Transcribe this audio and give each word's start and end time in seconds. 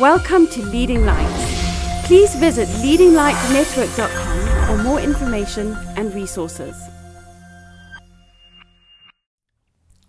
Welcome 0.00 0.46
to 0.48 0.62
Leading 0.62 1.04
Lights. 1.04 2.06
Please 2.06 2.34
visit 2.34 2.66
leadinglightsnetwork.com 2.68 4.66
for 4.66 4.82
more 4.82 4.98
information 4.98 5.76
and 5.94 6.14
resources. 6.14 6.74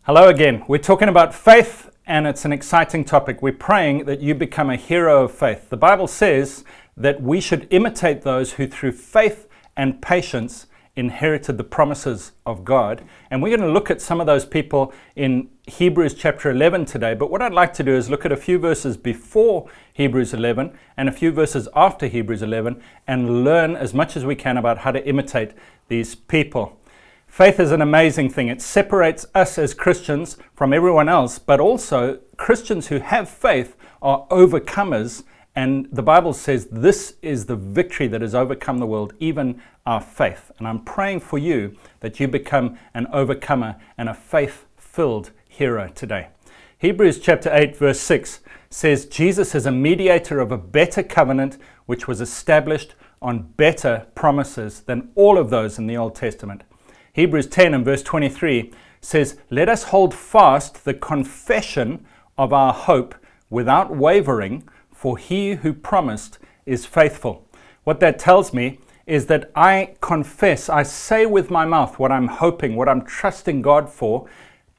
Hello 0.03 0.29
again. 0.29 0.63
We're 0.69 0.77
talking 0.77 1.09
about 1.09 1.35
faith, 1.35 1.89
and 2.07 2.25
it's 2.25 2.45
an 2.45 2.53
exciting 2.53 3.03
topic. 3.03 3.41
We're 3.41 3.51
praying 3.51 4.05
that 4.05 4.21
you 4.21 4.33
become 4.33 4.69
a 4.69 4.77
hero 4.77 5.25
of 5.25 5.33
faith. 5.33 5.69
The 5.69 5.75
Bible 5.75 6.07
says 6.07 6.63
that 6.95 7.21
we 7.21 7.41
should 7.41 7.67
imitate 7.69 8.21
those 8.21 8.53
who, 8.53 8.67
through 8.67 8.93
faith 8.93 9.49
and 9.75 10.01
patience, 10.01 10.67
inherited 11.01 11.57
the 11.57 11.63
promises 11.65 12.31
of 12.45 12.63
God. 12.63 13.03
And 13.29 13.41
we're 13.41 13.57
going 13.57 13.67
to 13.67 13.73
look 13.73 13.91
at 13.91 14.01
some 14.01 14.21
of 14.21 14.27
those 14.27 14.45
people 14.45 14.93
in 15.15 15.49
Hebrews 15.67 16.13
chapter 16.13 16.49
11 16.49 16.85
today. 16.85 17.13
But 17.15 17.29
what 17.29 17.41
I'd 17.41 17.53
like 17.53 17.73
to 17.73 17.83
do 17.83 17.93
is 17.93 18.09
look 18.09 18.23
at 18.23 18.31
a 18.31 18.37
few 18.37 18.59
verses 18.59 18.95
before 18.95 19.69
Hebrews 19.91 20.33
11 20.33 20.71
and 20.95 21.09
a 21.09 21.11
few 21.11 21.31
verses 21.31 21.67
after 21.75 22.07
Hebrews 22.07 22.41
11 22.41 22.81
and 23.07 23.43
learn 23.43 23.75
as 23.75 23.93
much 23.93 24.15
as 24.15 24.23
we 24.23 24.35
can 24.35 24.55
about 24.55 24.77
how 24.79 24.91
to 24.91 25.05
imitate 25.05 25.51
these 25.89 26.15
people. 26.15 26.77
Faith 27.25 27.59
is 27.59 27.71
an 27.71 27.81
amazing 27.81 28.29
thing. 28.29 28.47
It 28.47 28.61
separates 28.61 29.25
us 29.33 29.57
as 29.57 29.73
Christians 29.73 30.37
from 30.53 30.71
everyone 30.71 31.09
else, 31.09 31.39
but 31.39 31.59
also 31.59 32.19
Christians 32.37 32.87
who 32.87 32.99
have 32.99 33.27
faith 33.27 33.75
are 34.01 34.27
overcomers. 34.27 35.23
And 35.55 35.87
the 35.91 36.03
Bible 36.03 36.33
says 36.33 36.67
this 36.71 37.15
is 37.21 37.45
the 37.45 37.55
victory 37.55 38.07
that 38.07 38.21
has 38.21 38.33
overcome 38.33 38.77
the 38.77 38.87
world, 38.87 39.13
even 39.19 39.61
our 39.85 39.99
faith. 39.99 40.51
And 40.57 40.67
I'm 40.67 40.83
praying 40.83 41.19
for 41.21 41.37
you 41.37 41.75
that 41.99 42.19
you 42.19 42.27
become 42.27 42.77
an 42.93 43.07
overcomer 43.07 43.75
and 43.97 44.07
a 44.07 44.13
faith 44.13 44.65
filled 44.77 45.31
hero 45.47 45.89
today. 45.89 46.29
Hebrews 46.77 47.19
chapter 47.19 47.53
8, 47.53 47.77
verse 47.77 47.99
6 47.99 48.39
says, 48.69 49.05
Jesus 49.05 49.53
is 49.53 49.65
a 49.65 49.71
mediator 49.71 50.39
of 50.39 50.51
a 50.51 50.57
better 50.57 51.03
covenant 51.03 51.57
which 51.85 52.07
was 52.07 52.21
established 52.21 52.95
on 53.21 53.51
better 53.57 54.07
promises 54.15 54.81
than 54.81 55.11
all 55.15 55.37
of 55.37 55.49
those 55.49 55.77
in 55.77 55.85
the 55.85 55.97
Old 55.97 56.15
Testament. 56.15 56.63
Hebrews 57.13 57.47
10 57.47 57.73
and 57.73 57.85
verse 57.85 58.01
23 58.01 58.71
says, 59.01 59.37
Let 59.49 59.69
us 59.69 59.83
hold 59.83 60.13
fast 60.13 60.85
the 60.85 60.93
confession 60.93 62.05
of 62.37 62.53
our 62.53 62.73
hope 62.73 63.13
without 63.49 63.95
wavering, 63.95 64.67
for 65.01 65.17
he 65.17 65.55
who 65.55 65.73
promised 65.73 66.37
is 66.67 66.85
faithful. 66.85 67.43
What 67.85 67.99
that 68.01 68.19
tells 68.19 68.53
me 68.53 68.77
is 69.07 69.25
that 69.25 69.49
I 69.55 69.95
confess, 69.99 70.69
I 70.69 70.83
say 70.83 71.25
with 71.25 71.49
my 71.49 71.65
mouth 71.65 71.97
what 71.97 72.11
I'm 72.11 72.27
hoping, 72.27 72.75
what 72.75 72.87
I'm 72.87 73.03
trusting 73.03 73.63
God 73.63 73.89
for, 73.89 74.29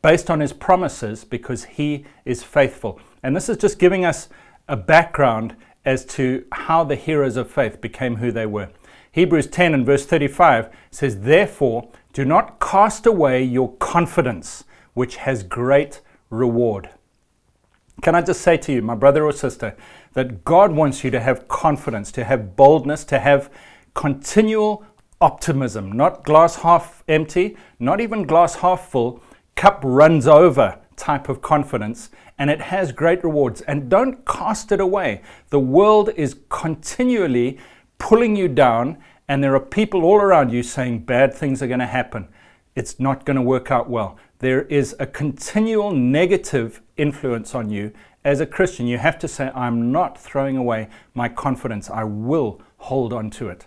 based 0.01 0.31
on 0.31 0.39
his 0.39 0.53
promises, 0.53 1.25
because 1.25 1.65
he 1.65 2.05
is 2.25 2.45
faithful. 2.45 3.01
And 3.25 3.35
this 3.35 3.49
is 3.49 3.57
just 3.57 3.81
giving 3.81 4.05
us 4.05 4.29
a 4.69 4.77
background 4.77 5.57
as 5.85 6.05
to 6.15 6.45
how 6.53 6.85
the 6.85 6.95
heroes 6.95 7.37
of 7.37 7.51
faith 7.51 7.81
became 7.81 8.15
who 8.15 8.31
they 8.31 8.47
were. 8.47 8.71
Hebrews 9.11 9.49
10 9.49 9.75
and 9.75 9.85
verse 9.85 10.07
35 10.07 10.71
says, 10.93 11.23
Therefore, 11.23 11.91
do 12.13 12.25
not 12.25 12.61
cast 12.61 13.07
away 13.07 13.43
your 13.43 13.73
confidence, 13.79 14.63
which 14.95 15.17
has 15.17 15.43
great 15.43 16.01
reward. 16.31 16.91
Can 18.01 18.15
I 18.17 18.23
just 18.23 18.41
say 18.41 18.57
to 18.57 18.73
you, 18.73 18.83
my 18.83 18.95
brother 18.95 19.25
or 19.25 19.33
sister, 19.33 19.77
that 20.15 20.45
God 20.45 20.73
wants 20.73 21.05
you 21.05 21.11
to 21.11 21.21
have 21.21 21.49
confidence, 21.49 22.13
to 22.13 22.25
have 22.25 22.57
boldness, 22.57 23.05
to 23.05 23.19
have 23.19 23.51
continual 23.95 24.85
optimism, 25.21 25.93
not 25.93 26.25
glass 26.25 26.57
half 26.57 27.05
empty, 27.09 27.57
not 27.79 28.01
even 28.01 28.25
glass 28.25 28.57
half 28.57 28.91
full, 28.91 29.23
cup 29.55 29.81
runs 29.85 30.27
over 30.27 30.79
type 30.97 31.29
of 31.29 31.41
confidence, 31.41 32.11
and 32.39 32.51
it 32.51 32.61
has 32.61 32.93
great 32.93 33.23
rewards. 33.23 33.61
And 33.63 33.89
don't 33.89 34.25
cast 34.27 34.73
it 34.73 34.81
away. 34.81 35.23
The 35.51 35.61
world 35.61 36.11
is 36.17 36.37
continually 36.49 37.59
pulling 37.99 38.37
you 38.37 38.49
down, 38.49 38.99
and 39.29 39.43
there 39.43 39.55
are 39.55 39.61
people 39.61 40.05
all 40.05 40.17
around 40.17 40.53
you 40.53 40.63
saying 40.63 41.01
bad 41.05 41.33
things 41.33 41.63
are 41.63 41.69
going 41.69 41.81
to 41.81 41.87
happen. 41.87 42.29
It's 42.75 42.99
not 42.99 43.25
going 43.25 43.37
to 43.37 43.43
work 43.43 43.71
out 43.71 43.89
well. 43.89 44.19
There 44.39 44.63
is 44.63 44.97
a 44.99 45.07
continual 45.07 45.93
negative 45.93 46.83
influence 46.97 47.55
on 47.55 47.71
you. 47.71 47.93
As 48.25 48.41
a 48.41 48.47
Christian, 48.47 48.87
you 48.87 48.99
have 48.99 49.19
to 49.19 49.29
say, 49.29 49.51
I'm 49.55 49.91
not 49.91 50.19
throwing 50.19 50.57
away 50.57 50.89
my 51.13 51.29
confidence. 51.29 51.91
I 51.91 52.05
will 52.05 52.61
hold 52.79 53.13
on 53.13 53.31
to 53.31 53.49
it. 53.49 53.67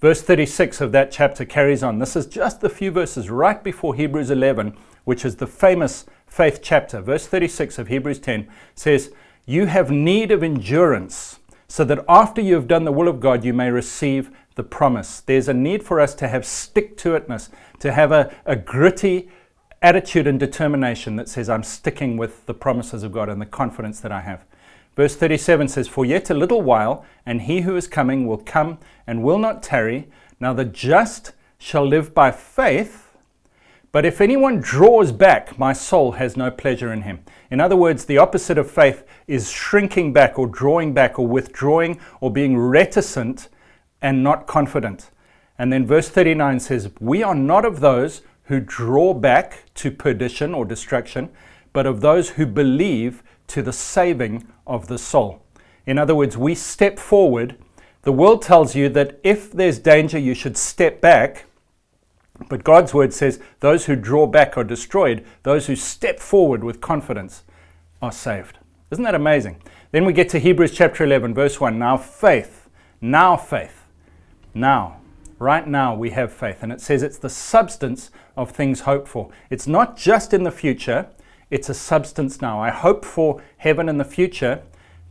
Verse 0.00 0.22
36 0.22 0.80
of 0.80 0.92
that 0.92 1.10
chapter 1.10 1.44
carries 1.44 1.82
on. 1.82 1.98
This 1.98 2.16
is 2.16 2.26
just 2.26 2.60
the 2.60 2.68
few 2.68 2.90
verses 2.90 3.30
right 3.30 3.62
before 3.62 3.94
Hebrews 3.94 4.30
11, 4.30 4.76
which 5.04 5.24
is 5.24 5.36
the 5.36 5.46
famous 5.46 6.06
faith 6.26 6.60
chapter. 6.62 7.00
Verse 7.00 7.26
36 7.26 7.78
of 7.78 7.88
Hebrews 7.88 8.18
10 8.20 8.48
says, 8.74 9.12
You 9.46 9.66
have 9.66 9.90
need 9.90 10.30
of 10.30 10.42
endurance 10.42 11.40
so 11.66 11.84
that 11.84 12.04
after 12.08 12.40
you 12.40 12.54
have 12.54 12.68
done 12.68 12.84
the 12.84 12.92
will 12.92 13.08
of 13.08 13.18
God, 13.18 13.44
you 13.44 13.52
may 13.52 13.70
receive 13.70 14.30
the 14.56 14.62
promise. 14.62 15.20
There's 15.20 15.48
a 15.48 15.54
need 15.54 15.82
for 15.82 16.00
us 16.00 16.14
to 16.16 16.28
have 16.28 16.44
stick 16.44 16.96
to 16.98 17.18
itness, 17.18 17.48
to 17.80 17.92
have 17.92 18.12
a, 18.12 18.32
a 18.44 18.54
gritty 18.54 19.30
attitude 19.82 20.26
and 20.26 20.38
determination 20.38 21.16
that 21.16 21.28
says, 21.28 21.48
I'm 21.48 21.64
sticking 21.64 22.16
with 22.16 22.46
the 22.46 22.54
promises 22.54 23.02
of 23.02 23.12
God 23.12 23.28
and 23.28 23.40
the 23.40 23.46
confidence 23.46 24.00
that 24.00 24.12
I 24.12 24.20
have. 24.20 24.44
Verse 24.96 25.16
37 25.16 25.68
says, 25.68 25.88
For 25.88 26.04
yet 26.04 26.30
a 26.30 26.34
little 26.34 26.62
while, 26.62 27.04
and 27.26 27.42
he 27.42 27.62
who 27.62 27.76
is 27.76 27.88
coming 27.88 28.26
will 28.26 28.38
come 28.38 28.78
and 29.06 29.22
will 29.22 29.38
not 29.38 29.62
tarry. 29.62 30.08
Now 30.38 30.52
the 30.52 30.64
just 30.64 31.32
shall 31.58 31.86
live 31.86 32.14
by 32.14 32.30
faith. 32.30 33.08
But 33.90 34.06
if 34.06 34.20
anyone 34.20 34.60
draws 34.60 35.12
back, 35.12 35.58
my 35.58 35.72
soul 35.72 36.12
has 36.12 36.36
no 36.36 36.50
pleasure 36.50 36.92
in 36.92 37.02
him. 37.02 37.24
In 37.50 37.60
other 37.60 37.76
words, 37.76 38.04
the 38.04 38.18
opposite 38.18 38.56
of 38.56 38.70
faith 38.70 39.04
is 39.26 39.50
shrinking 39.50 40.12
back 40.12 40.38
or 40.38 40.46
drawing 40.46 40.94
back 40.94 41.18
or 41.18 41.26
withdrawing 41.26 42.00
or 42.20 42.30
being 42.30 42.56
reticent 42.56 43.48
and 44.00 44.22
not 44.22 44.46
confident. 44.46 45.10
And 45.58 45.72
then 45.72 45.86
verse 45.86 46.08
39 46.08 46.60
says, 46.60 46.90
We 47.00 47.22
are 47.22 47.34
not 47.34 47.64
of 47.64 47.80
those 47.80 48.22
who 48.44 48.60
draw 48.60 49.14
back 49.14 49.64
to 49.74 49.90
perdition 49.90 50.54
or 50.54 50.64
destruction, 50.64 51.30
but 51.72 51.86
of 51.86 52.00
those 52.00 52.30
who 52.30 52.46
believe 52.46 53.22
to 53.48 53.62
the 53.62 53.72
saving 53.72 54.46
of 54.66 54.88
the 54.88 54.98
soul. 54.98 55.42
In 55.86 55.98
other 55.98 56.14
words, 56.14 56.36
we 56.36 56.54
step 56.54 56.98
forward. 56.98 57.56
The 58.02 58.12
world 58.12 58.42
tells 58.42 58.74
you 58.74 58.88
that 58.90 59.18
if 59.22 59.52
there's 59.52 59.78
danger, 59.78 60.18
you 60.18 60.34
should 60.34 60.56
step 60.56 61.00
back. 61.00 61.44
But 62.48 62.64
God's 62.64 62.92
word 62.92 63.12
says 63.12 63.40
those 63.60 63.86
who 63.86 63.96
draw 63.96 64.26
back 64.26 64.56
are 64.56 64.64
destroyed, 64.64 65.24
those 65.42 65.66
who 65.66 65.76
step 65.76 66.18
forward 66.18 66.64
with 66.64 66.80
confidence 66.80 67.44
are 68.00 68.12
saved. 68.12 68.58
Isn't 68.90 69.04
that 69.04 69.14
amazing? 69.14 69.62
Then 69.92 70.04
we 70.04 70.12
get 70.12 70.28
to 70.30 70.38
Hebrews 70.38 70.72
chapter 70.72 71.04
11, 71.04 71.34
verse 71.34 71.60
1. 71.60 71.78
Now 71.78 71.96
faith, 71.96 72.68
now 73.00 73.36
faith, 73.36 73.84
now, 74.54 75.01
right 75.42 75.66
now 75.66 75.94
we 75.94 76.10
have 76.10 76.32
faith. 76.32 76.62
And 76.62 76.72
it 76.72 76.80
says 76.80 77.02
it's 77.02 77.18
the 77.18 77.28
substance 77.28 78.10
of 78.36 78.50
things 78.50 78.80
hoped 78.80 79.08
for. 79.08 79.30
It's 79.50 79.66
not 79.66 79.96
just 79.96 80.32
in 80.32 80.44
the 80.44 80.50
future, 80.50 81.08
it's 81.50 81.68
a 81.68 81.74
substance 81.74 82.40
now. 82.40 82.60
I 82.60 82.70
hope 82.70 83.04
for 83.04 83.42
heaven 83.58 83.88
in 83.88 83.98
the 83.98 84.04
future, 84.04 84.62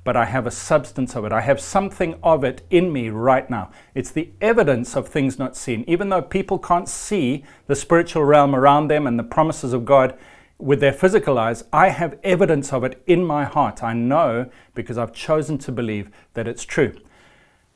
but 0.03 0.15
I 0.15 0.25
have 0.25 0.47
a 0.47 0.51
substance 0.51 1.15
of 1.15 1.25
it. 1.25 1.31
I 1.31 1.41
have 1.41 1.61
something 1.61 2.15
of 2.23 2.43
it 2.43 2.63
in 2.71 2.91
me 2.91 3.09
right 3.09 3.47
now. 3.47 3.69
It's 3.93 4.09
the 4.09 4.31
evidence 4.41 4.95
of 4.95 5.07
things 5.07 5.37
not 5.37 5.55
seen. 5.55 5.83
Even 5.87 6.09
though 6.09 6.23
people 6.23 6.57
can't 6.57 6.89
see 6.89 7.43
the 7.67 7.75
spiritual 7.75 8.23
realm 8.23 8.55
around 8.55 8.87
them 8.87 9.05
and 9.05 9.19
the 9.19 9.23
promises 9.23 9.73
of 9.73 9.85
God 9.85 10.17
with 10.57 10.79
their 10.79 10.93
physical 10.93 11.37
eyes, 11.37 11.63
I 11.71 11.89
have 11.89 12.17
evidence 12.23 12.73
of 12.73 12.83
it 12.83 13.01
in 13.05 13.23
my 13.23 13.43
heart. 13.43 13.83
I 13.83 13.93
know 13.93 14.49
because 14.73 14.97
I've 14.97 15.13
chosen 15.13 15.59
to 15.59 15.71
believe 15.71 16.09
that 16.33 16.47
it's 16.47 16.65
true. 16.65 16.95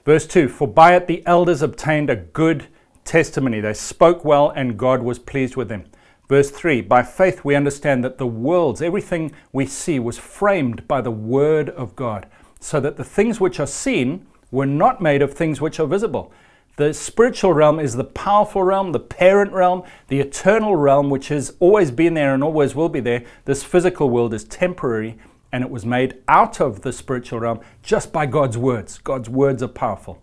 Verse 0.05 0.27
2 0.27 0.47
For 0.47 0.67
by 0.67 0.95
it 0.95 1.07
the 1.07 1.25
elders 1.25 1.63
obtained 1.63 2.09
a 2.09 2.15
good 2.15 2.67
testimony. 3.03 3.59
They 3.59 3.73
spoke 3.73 4.23
well, 4.23 4.51
and 4.51 4.77
God 4.77 5.01
was 5.01 5.17
pleased 5.17 5.55
with 5.55 5.67
them. 5.67 5.85
Verse 6.29 6.51
3 6.51 6.81
By 6.81 7.01
faith 7.01 7.43
we 7.43 7.55
understand 7.55 8.03
that 8.03 8.19
the 8.19 8.27
worlds, 8.27 8.81
everything 8.81 9.31
we 9.51 9.65
see, 9.65 9.99
was 9.99 10.19
framed 10.19 10.87
by 10.87 11.01
the 11.01 11.11
word 11.11 11.69
of 11.71 11.95
God, 11.95 12.27
so 12.59 12.79
that 12.79 12.97
the 12.97 13.03
things 13.03 13.39
which 13.39 13.59
are 13.59 13.67
seen 13.67 14.27
were 14.51 14.67
not 14.67 15.01
made 15.01 15.23
of 15.23 15.33
things 15.33 15.59
which 15.59 15.79
are 15.79 15.87
visible. 15.87 16.31
The 16.77 16.93
spiritual 16.93 17.53
realm 17.53 17.79
is 17.79 17.95
the 17.95 18.03
powerful 18.03 18.61
realm, 18.61 18.91
the 18.91 18.99
parent 18.99 19.53
realm, 19.53 19.83
the 20.09 20.19
eternal 20.19 20.75
realm, 20.75 21.09
which 21.09 21.29
has 21.29 21.55
always 21.59 21.89
been 21.89 22.13
there 22.13 22.33
and 22.33 22.43
always 22.43 22.75
will 22.75 22.89
be 22.89 22.99
there. 22.99 23.23
This 23.45 23.63
physical 23.63 24.09
world 24.09 24.33
is 24.33 24.43
temporary, 24.43 25.17
and 25.51 25.63
it 25.63 25.69
was 25.69 25.85
made 25.85 26.15
out 26.27 26.59
of 26.59 26.81
the 26.81 26.91
spiritual 26.91 27.39
realm 27.39 27.59
just 27.81 28.11
by 28.11 28.25
God's 28.25 28.57
words. 28.57 28.97
God's 28.97 29.29
words 29.29 29.63
are 29.63 29.67
powerful. 29.67 30.21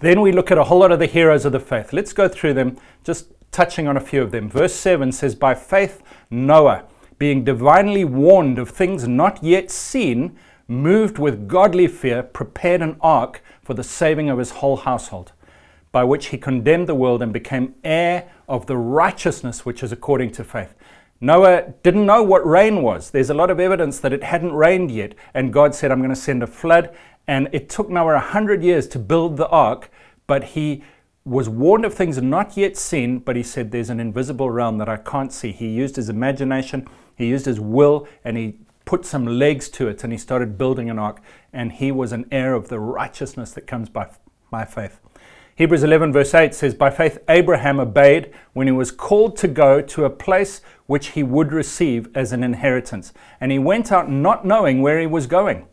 Then 0.00 0.20
we 0.20 0.30
look 0.30 0.50
at 0.50 0.58
a 0.58 0.64
whole 0.64 0.80
lot 0.80 0.92
of 0.92 0.98
the 0.98 1.06
heroes 1.06 1.44
of 1.44 1.52
the 1.52 1.60
faith. 1.60 1.92
Let's 1.92 2.12
go 2.12 2.28
through 2.28 2.54
them 2.54 2.76
just 3.02 3.32
touching 3.50 3.88
on 3.88 3.96
a 3.96 4.00
few 4.00 4.22
of 4.22 4.30
them. 4.30 4.48
Verse 4.48 4.74
7 4.74 5.10
says, 5.10 5.34
By 5.34 5.54
faith, 5.54 6.02
Noah, 6.30 6.84
being 7.18 7.44
divinely 7.44 8.04
warned 8.04 8.58
of 8.58 8.70
things 8.70 9.08
not 9.08 9.42
yet 9.42 9.70
seen, 9.70 10.38
moved 10.68 11.18
with 11.18 11.48
godly 11.48 11.88
fear, 11.88 12.22
prepared 12.22 12.82
an 12.82 12.96
ark 13.00 13.42
for 13.62 13.74
the 13.74 13.82
saving 13.82 14.30
of 14.30 14.38
his 14.38 14.50
whole 14.50 14.76
household, 14.76 15.32
by 15.90 16.04
which 16.04 16.26
he 16.26 16.38
condemned 16.38 16.86
the 16.86 16.94
world 16.94 17.22
and 17.22 17.32
became 17.32 17.74
heir 17.82 18.30
of 18.48 18.66
the 18.66 18.76
righteousness 18.76 19.64
which 19.66 19.82
is 19.82 19.90
according 19.90 20.30
to 20.30 20.44
faith. 20.44 20.74
Noah 21.20 21.74
didn't 21.82 22.06
know 22.06 22.22
what 22.22 22.46
rain 22.46 22.82
was. 22.82 23.10
There's 23.10 23.30
a 23.30 23.34
lot 23.34 23.50
of 23.50 23.58
evidence 23.58 23.98
that 24.00 24.12
it 24.12 24.22
hadn't 24.22 24.52
rained 24.52 24.90
yet. 24.90 25.14
And 25.34 25.52
God 25.52 25.74
said, 25.74 25.90
I'm 25.90 25.98
going 25.98 26.10
to 26.10 26.16
send 26.16 26.42
a 26.42 26.46
flood. 26.46 26.94
And 27.26 27.48
it 27.52 27.68
took 27.68 27.90
Noah 27.90 28.14
100 28.14 28.62
years 28.62 28.86
to 28.88 28.98
build 28.98 29.36
the 29.36 29.48
ark, 29.48 29.90
but 30.26 30.44
he 30.44 30.84
was 31.24 31.48
warned 31.48 31.84
of 31.84 31.92
things 31.92 32.20
not 32.22 32.56
yet 32.56 32.76
seen, 32.76 33.18
but 33.18 33.36
he 33.36 33.42
said, 33.42 33.70
There's 33.70 33.90
an 33.90 34.00
invisible 34.00 34.50
realm 34.50 34.78
that 34.78 34.88
I 34.88 34.96
can't 34.96 35.32
see. 35.32 35.52
He 35.52 35.68
used 35.68 35.96
his 35.96 36.08
imagination, 36.08 36.86
he 37.16 37.26
used 37.26 37.46
his 37.46 37.60
will, 37.60 38.08
and 38.24 38.36
he 38.36 38.58
put 38.84 39.04
some 39.04 39.26
legs 39.26 39.68
to 39.68 39.88
it, 39.88 40.02
and 40.04 40.12
he 40.12 40.18
started 40.18 40.56
building 40.56 40.88
an 40.88 40.98
ark. 40.98 41.20
And 41.52 41.72
he 41.72 41.92
was 41.92 42.12
an 42.12 42.26
heir 42.30 42.54
of 42.54 42.68
the 42.68 42.78
righteousness 42.78 43.50
that 43.52 43.66
comes 43.66 43.88
by, 43.88 44.08
by 44.50 44.64
faith. 44.64 45.00
Hebrews 45.58 45.82
11, 45.82 46.12
verse 46.12 46.32
8 46.34 46.54
says, 46.54 46.72
By 46.72 46.88
faith, 46.88 47.18
Abraham 47.28 47.80
obeyed 47.80 48.32
when 48.52 48.68
he 48.68 48.72
was 48.72 48.92
called 48.92 49.36
to 49.38 49.48
go 49.48 49.82
to 49.82 50.04
a 50.04 50.10
place 50.10 50.60
which 50.88 51.08
he 51.08 51.22
would 51.22 51.52
receive 51.52 52.08
as 52.16 52.32
an 52.32 52.42
inheritance. 52.42 53.12
And 53.40 53.52
he 53.52 53.58
went 53.60 53.92
out 53.92 54.10
not 54.10 54.44
knowing 54.44 54.82
where 54.82 54.98
he 54.98 55.06
was 55.06 55.28
going. 55.28 55.68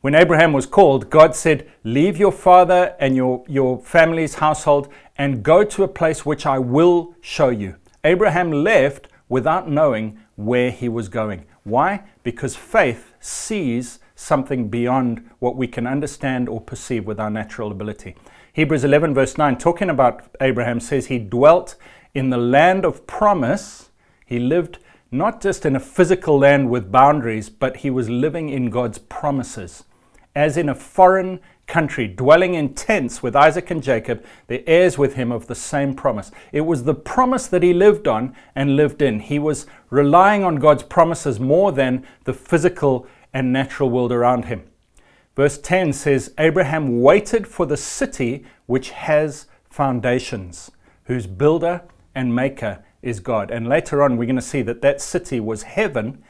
When 0.00 0.14
Abraham 0.14 0.52
was 0.52 0.64
called, 0.64 1.10
God 1.10 1.34
said, 1.34 1.70
Leave 1.82 2.16
your 2.16 2.30
father 2.30 2.94
and 3.00 3.16
your, 3.16 3.44
your 3.48 3.80
family's 3.80 4.36
household 4.36 4.88
and 5.16 5.42
go 5.42 5.64
to 5.64 5.82
a 5.82 5.88
place 5.88 6.24
which 6.24 6.46
I 6.46 6.58
will 6.58 7.16
show 7.20 7.48
you. 7.48 7.76
Abraham 8.04 8.52
left 8.52 9.08
without 9.28 9.68
knowing 9.68 10.20
where 10.36 10.70
he 10.70 10.88
was 10.88 11.08
going. 11.08 11.46
Why? 11.64 12.04
Because 12.22 12.54
faith 12.54 13.12
sees 13.18 13.98
something 14.14 14.68
beyond 14.68 15.28
what 15.40 15.56
we 15.56 15.66
can 15.66 15.86
understand 15.86 16.48
or 16.48 16.60
perceive 16.60 17.06
with 17.06 17.18
our 17.18 17.30
natural 17.30 17.72
ability. 17.72 18.14
Hebrews 18.52 18.84
11, 18.84 19.14
verse 19.14 19.36
9, 19.36 19.58
talking 19.58 19.90
about 19.90 20.22
Abraham, 20.40 20.78
says 20.78 21.06
he 21.06 21.18
dwelt 21.18 21.74
in 22.14 22.30
the 22.30 22.36
land 22.36 22.84
of 22.84 23.06
promise. 23.06 23.90
He 24.24 24.38
lived 24.38 24.78
not 25.10 25.40
just 25.40 25.64
in 25.64 25.76
a 25.76 25.80
physical 25.80 26.38
land 26.38 26.70
with 26.70 26.90
boundaries, 26.90 27.48
but 27.48 27.78
he 27.78 27.90
was 27.90 28.08
living 28.08 28.48
in 28.48 28.70
God's 28.70 28.98
promises. 28.98 29.84
As 30.34 30.56
in 30.56 30.68
a 30.68 30.74
foreign 30.74 31.40
country, 31.66 32.08
dwelling 32.08 32.54
in 32.54 32.74
tents 32.74 33.22
with 33.22 33.36
Isaac 33.36 33.70
and 33.70 33.82
Jacob, 33.82 34.24
the 34.48 34.68
heirs 34.68 34.98
with 34.98 35.14
him 35.14 35.30
of 35.30 35.46
the 35.46 35.54
same 35.54 35.94
promise. 35.94 36.30
It 36.52 36.62
was 36.62 36.84
the 36.84 36.94
promise 36.94 37.46
that 37.46 37.62
he 37.62 37.72
lived 37.72 38.08
on 38.08 38.34
and 38.54 38.76
lived 38.76 39.02
in. 39.02 39.20
He 39.20 39.38
was 39.38 39.66
relying 39.90 40.42
on 40.42 40.56
God's 40.56 40.82
promises 40.82 41.38
more 41.38 41.72
than 41.72 42.04
the 42.24 42.34
physical 42.34 43.06
and 43.32 43.52
natural 43.52 43.90
world 43.90 44.12
around 44.12 44.46
him. 44.46 44.64
Verse 45.36 45.58
10 45.58 45.92
says, 45.92 46.32
Abraham 46.38 47.00
waited 47.00 47.46
for 47.46 47.66
the 47.66 47.76
city 47.76 48.44
which 48.66 48.90
has 48.90 49.46
foundations, 49.68 50.70
whose 51.04 51.26
builder 51.26 51.82
and 52.14 52.34
maker 52.34 52.84
is 53.04 53.20
God. 53.20 53.50
And 53.50 53.68
later 53.68 54.02
on, 54.02 54.16
we're 54.16 54.26
going 54.26 54.36
to 54.36 54.42
see 54.42 54.62
that 54.62 54.82
that 54.82 55.00
city 55.00 55.40
was 55.40 55.62
heaven. 55.62 56.22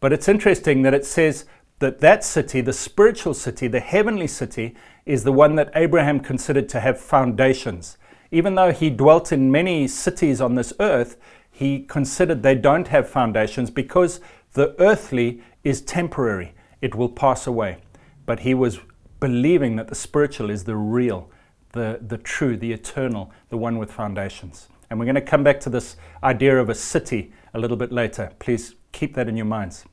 But 0.00 0.12
it's 0.12 0.28
interesting 0.28 0.82
that 0.82 0.94
it 0.94 1.04
says 1.04 1.44
that 1.78 2.00
that 2.00 2.24
city, 2.24 2.60
the 2.60 2.72
spiritual 2.72 3.34
city, 3.34 3.68
the 3.68 3.80
heavenly 3.80 4.26
city, 4.26 4.74
is 5.06 5.24
the 5.24 5.32
one 5.32 5.54
that 5.56 5.70
Abraham 5.74 6.20
considered 6.20 6.68
to 6.70 6.80
have 6.80 7.00
foundations. 7.00 7.98
Even 8.30 8.54
though 8.54 8.72
he 8.72 8.90
dwelt 8.90 9.32
in 9.32 9.52
many 9.52 9.86
cities 9.86 10.40
on 10.40 10.54
this 10.54 10.72
earth, 10.80 11.16
he 11.50 11.80
considered 11.80 12.42
they 12.42 12.54
don't 12.54 12.88
have 12.88 13.08
foundations 13.08 13.70
because 13.70 14.20
the 14.54 14.74
earthly 14.80 15.42
is 15.64 15.80
temporary, 15.80 16.54
it 16.80 16.94
will 16.94 17.08
pass 17.08 17.46
away 17.46 17.78
but 18.26 18.40
he 18.40 18.54
was 18.54 18.80
believing 19.20 19.76
that 19.76 19.88
the 19.88 19.94
spiritual 19.94 20.50
is 20.50 20.64
the 20.64 20.76
real, 20.76 21.30
the, 21.72 22.00
the 22.06 22.18
true, 22.18 22.56
the 22.56 22.72
eternal, 22.72 23.30
the 23.48 23.56
one 23.56 23.78
with 23.78 23.90
foundations. 23.90 24.68
And 24.92 24.98
we're 24.98 25.06
going 25.06 25.14
to 25.14 25.22
come 25.22 25.42
back 25.42 25.58
to 25.60 25.70
this 25.70 25.96
idea 26.22 26.60
of 26.60 26.68
a 26.68 26.74
city 26.74 27.32
a 27.54 27.58
little 27.58 27.78
bit 27.78 27.92
later. 27.92 28.30
Please 28.38 28.74
keep 28.92 29.14
that 29.14 29.26
in 29.26 29.38
your 29.38 29.46
minds. 29.46 29.86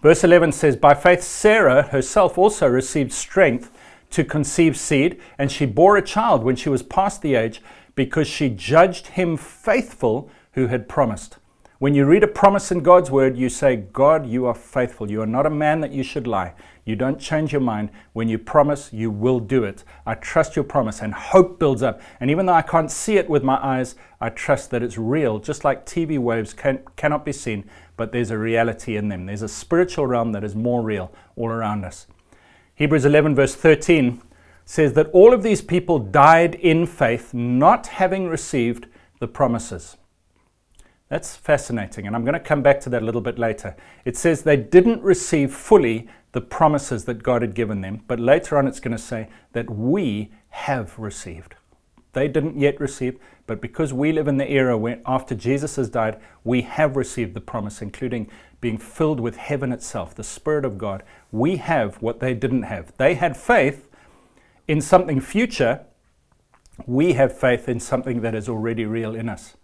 Verse 0.00 0.24
11 0.24 0.52
says, 0.52 0.74
By 0.74 0.94
faith, 0.94 1.22
Sarah 1.22 1.82
herself 1.82 2.38
also 2.38 2.66
received 2.66 3.12
strength 3.12 3.70
to 4.08 4.24
conceive 4.24 4.74
seed, 4.78 5.20
and 5.36 5.52
she 5.52 5.66
bore 5.66 5.98
a 5.98 6.02
child 6.02 6.44
when 6.44 6.56
she 6.56 6.70
was 6.70 6.82
past 6.82 7.20
the 7.20 7.34
age, 7.34 7.60
because 7.94 8.26
she 8.26 8.48
judged 8.48 9.08
him 9.08 9.36
faithful 9.36 10.30
who 10.52 10.68
had 10.68 10.88
promised. 10.88 11.36
When 11.78 11.92
you 11.92 12.06
read 12.06 12.22
a 12.22 12.28
promise 12.28 12.72
in 12.72 12.80
God's 12.80 13.10
word, 13.10 13.36
you 13.36 13.50
say, 13.50 13.76
God, 13.76 14.26
you 14.26 14.46
are 14.46 14.54
faithful. 14.54 15.10
You 15.10 15.20
are 15.20 15.26
not 15.26 15.44
a 15.44 15.50
man 15.50 15.82
that 15.82 15.92
you 15.92 16.02
should 16.02 16.26
lie. 16.26 16.54
You 16.84 16.96
don't 16.96 17.20
change 17.20 17.52
your 17.52 17.60
mind. 17.60 17.90
When 18.12 18.28
you 18.28 18.38
promise, 18.38 18.92
you 18.92 19.10
will 19.10 19.38
do 19.38 19.62
it. 19.62 19.84
I 20.04 20.14
trust 20.14 20.56
your 20.56 20.64
promise, 20.64 21.00
and 21.00 21.14
hope 21.14 21.58
builds 21.58 21.82
up. 21.82 22.00
And 22.18 22.30
even 22.30 22.46
though 22.46 22.54
I 22.54 22.62
can't 22.62 22.90
see 22.90 23.18
it 23.18 23.30
with 23.30 23.44
my 23.44 23.56
eyes, 23.64 23.94
I 24.20 24.30
trust 24.30 24.70
that 24.70 24.82
it's 24.82 24.98
real, 24.98 25.38
just 25.38 25.64
like 25.64 25.86
TV 25.86 26.18
waves 26.18 26.52
can, 26.52 26.80
cannot 26.96 27.24
be 27.24 27.32
seen, 27.32 27.68
but 27.96 28.10
there's 28.10 28.32
a 28.32 28.38
reality 28.38 28.96
in 28.96 29.08
them. 29.08 29.26
There's 29.26 29.42
a 29.42 29.48
spiritual 29.48 30.06
realm 30.06 30.32
that 30.32 30.42
is 30.42 30.56
more 30.56 30.82
real 30.82 31.12
all 31.36 31.50
around 31.50 31.84
us. 31.84 32.08
Hebrews 32.74 33.04
11, 33.04 33.36
verse 33.36 33.54
13 33.54 34.20
says 34.64 34.94
that 34.94 35.08
all 35.12 35.32
of 35.32 35.42
these 35.42 35.60
people 35.60 35.98
died 35.98 36.54
in 36.56 36.86
faith, 36.86 37.32
not 37.32 37.86
having 37.86 38.26
received 38.28 38.86
the 39.20 39.28
promises. 39.28 39.96
That's 41.08 41.36
fascinating, 41.36 42.06
and 42.06 42.16
I'm 42.16 42.24
going 42.24 42.32
to 42.32 42.40
come 42.40 42.62
back 42.62 42.80
to 42.80 42.90
that 42.90 43.02
a 43.02 43.04
little 43.04 43.20
bit 43.20 43.38
later. 43.38 43.76
It 44.04 44.16
says 44.16 44.42
they 44.42 44.56
didn't 44.56 45.02
receive 45.02 45.54
fully 45.54 46.08
the 46.32 46.40
promises 46.40 47.04
that 47.04 47.22
God 47.22 47.42
had 47.42 47.54
given 47.54 47.82
them, 47.82 48.02
but 48.08 48.18
later 48.18 48.56
on 48.58 48.66
it's 48.66 48.80
going 48.80 48.96
to 48.96 49.02
say 49.02 49.28
that 49.52 49.70
we 49.70 50.32
have 50.48 50.98
received. 50.98 51.54
They 52.14 52.28
didn't 52.28 52.58
yet 52.58 52.80
receive, 52.80 53.18
but 53.46 53.60
because 53.60 53.92
we 53.92 54.12
live 54.12 54.28
in 54.28 54.36
the 54.36 54.50
era 54.50 54.76
where 54.76 55.00
after 55.06 55.34
Jesus 55.34 55.76
has 55.76 55.88
died, 55.88 56.20
we 56.44 56.62
have 56.62 56.96
received 56.96 57.34
the 57.34 57.40
promise, 57.40 57.80
including 57.80 58.30
being 58.60 58.78
filled 58.78 59.18
with 59.18 59.36
heaven 59.36 59.72
itself, 59.72 60.14
the 60.14 60.22
Spirit 60.22 60.64
of 60.64 60.78
God. 60.78 61.02
We 61.30 61.56
have 61.56 61.96
what 61.96 62.20
they 62.20 62.34
didn't 62.34 62.62
have. 62.64 62.92
They 62.96 63.14
had 63.14 63.36
faith 63.36 63.88
in 64.68 64.80
something 64.80 65.20
future. 65.20 65.84
We 66.86 67.14
have 67.14 67.36
faith 67.36 67.68
in 67.68 67.80
something 67.80 68.20
that 68.20 68.34
is 68.34 68.48
already 68.48 68.84
real 68.84 69.14
in 69.14 69.28
us. 69.28 69.56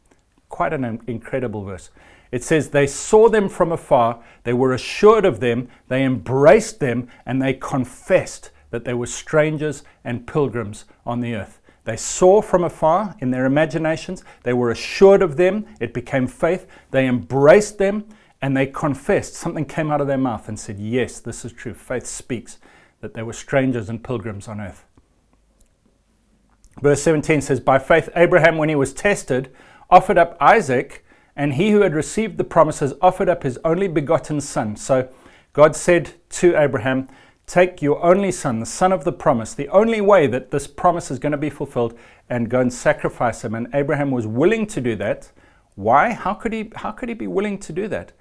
Quite 0.48 0.72
an 0.72 1.02
incredible 1.06 1.64
verse. 1.64 1.90
It 2.30 2.44
says, 2.44 2.70
They 2.70 2.86
saw 2.86 3.28
them 3.28 3.48
from 3.48 3.72
afar, 3.72 4.22
they 4.44 4.52
were 4.52 4.72
assured 4.72 5.24
of 5.24 5.40
them, 5.40 5.68
they 5.88 6.04
embraced 6.04 6.80
them, 6.80 7.08
and 7.24 7.40
they 7.40 7.54
confessed 7.54 8.50
that 8.70 8.84
they 8.84 8.94
were 8.94 9.06
strangers 9.06 9.82
and 10.04 10.26
pilgrims 10.26 10.84
on 11.06 11.20
the 11.20 11.34
earth. 11.34 11.60
They 11.84 11.96
saw 11.96 12.42
from 12.42 12.64
afar 12.64 13.16
in 13.18 13.30
their 13.30 13.46
imaginations, 13.46 14.22
they 14.42 14.52
were 14.52 14.70
assured 14.70 15.22
of 15.22 15.36
them, 15.36 15.64
it 15.80 15.94
became 15.94 16.26
faith, 16.26 16.66
they 16.90 17.06
embraced 17.06 17.78
them, 17.78 18.04
and 18.42 18.56
they 18.56 18.66
confessed. 18.66 19.34
Something 19.34 19.64
came 19.64 19.90
out 19.90 20.00
of 20.00 20.06
their 20.06 20.18
mouth 20.18 20.48
and 20.48 20.60
said, 20.60 20.78
Yes, 20.78 21.18
this 21.18 21.44
is 21.44 21.52
true. 21.52 21.74
Faith 21.74 22.06
speaks 22.06 22.58
that 23.00 23.14
they 23.14 23.22
were 23.22 23.32
strangers 23.32 23.88
and 23.88 24.04
pilgrims 24.04 24.48
on 24.48 24.60
earth. 24.60 24.84
Verse 26.82 27.02
17 27.02 27.40
says, 27.40 27.60
By 27.60 27.78
faith, 27.78 28.08
Abraham, 28.14 28.56
when 28.56 28.68
he 28.68 28.74
was 28.74 28.92
tested, 28.92 29.50
offered 29.90 30.18
up 30.18 30.36
Isaac, 30.40 31.04
and 31.38 31.54
he 31.54 31.70
who 31.70 31.80
had 31.82 31.94
received 31.94 32.36
the 32.36 32.44
promises 32.44 32.92
offered 33.00 33.28
up 33.28 33.44
his 33.44 33.58
only 33.64 33.86
begotten 33.86 34.40
son. 34.40 34.74
So 34.74 35.08
God 35.52 35.76
said 35.76 36.14
to 36.30 36.60
Abraham, 36.60 37.08
Take 37.46 37.80
your 37.80 38.04
only 38.04 38.30
son, 38.32 38.60
the 38.60 38.66
son 38.66 38.92
of 38.92 39.04
the 39.04 39.12
promise, 39.12 39.54
the 39.54 39.68
only 39.68 40.02
way 40.02 40.26
that 40.26 40.50
this 40.50 40.66
promise 40.66 41.10
is 41.10 41.18
going 41.18 41.32
to 41.32 41.38
be 41.38 41.48
fulfilled, 41.48 41.98
and 42.28 42.50
go 42.50 42.60
and 42.60 42.70
sacrifice 42.70 43.42
him. 43.42 43.54
And 43.54 43.68
Abraham 43.72 44.10
was 44.10 44.26
willing 44.26 44.66
to 44.66 44.82
do 44.82 44.96
that. 44.96 45.30
Why? 45.76 46.12
How 46.12 46.34
could 46.34 46.52
he, 46.52 46.70
how 46.74 46.90
could 46.90 47.08
he 47.08 47.14
be 47.14 47.28
willing 47.28 47.58
to 47.60 47.72
do 47.72 47.88
that? 47.88 48.12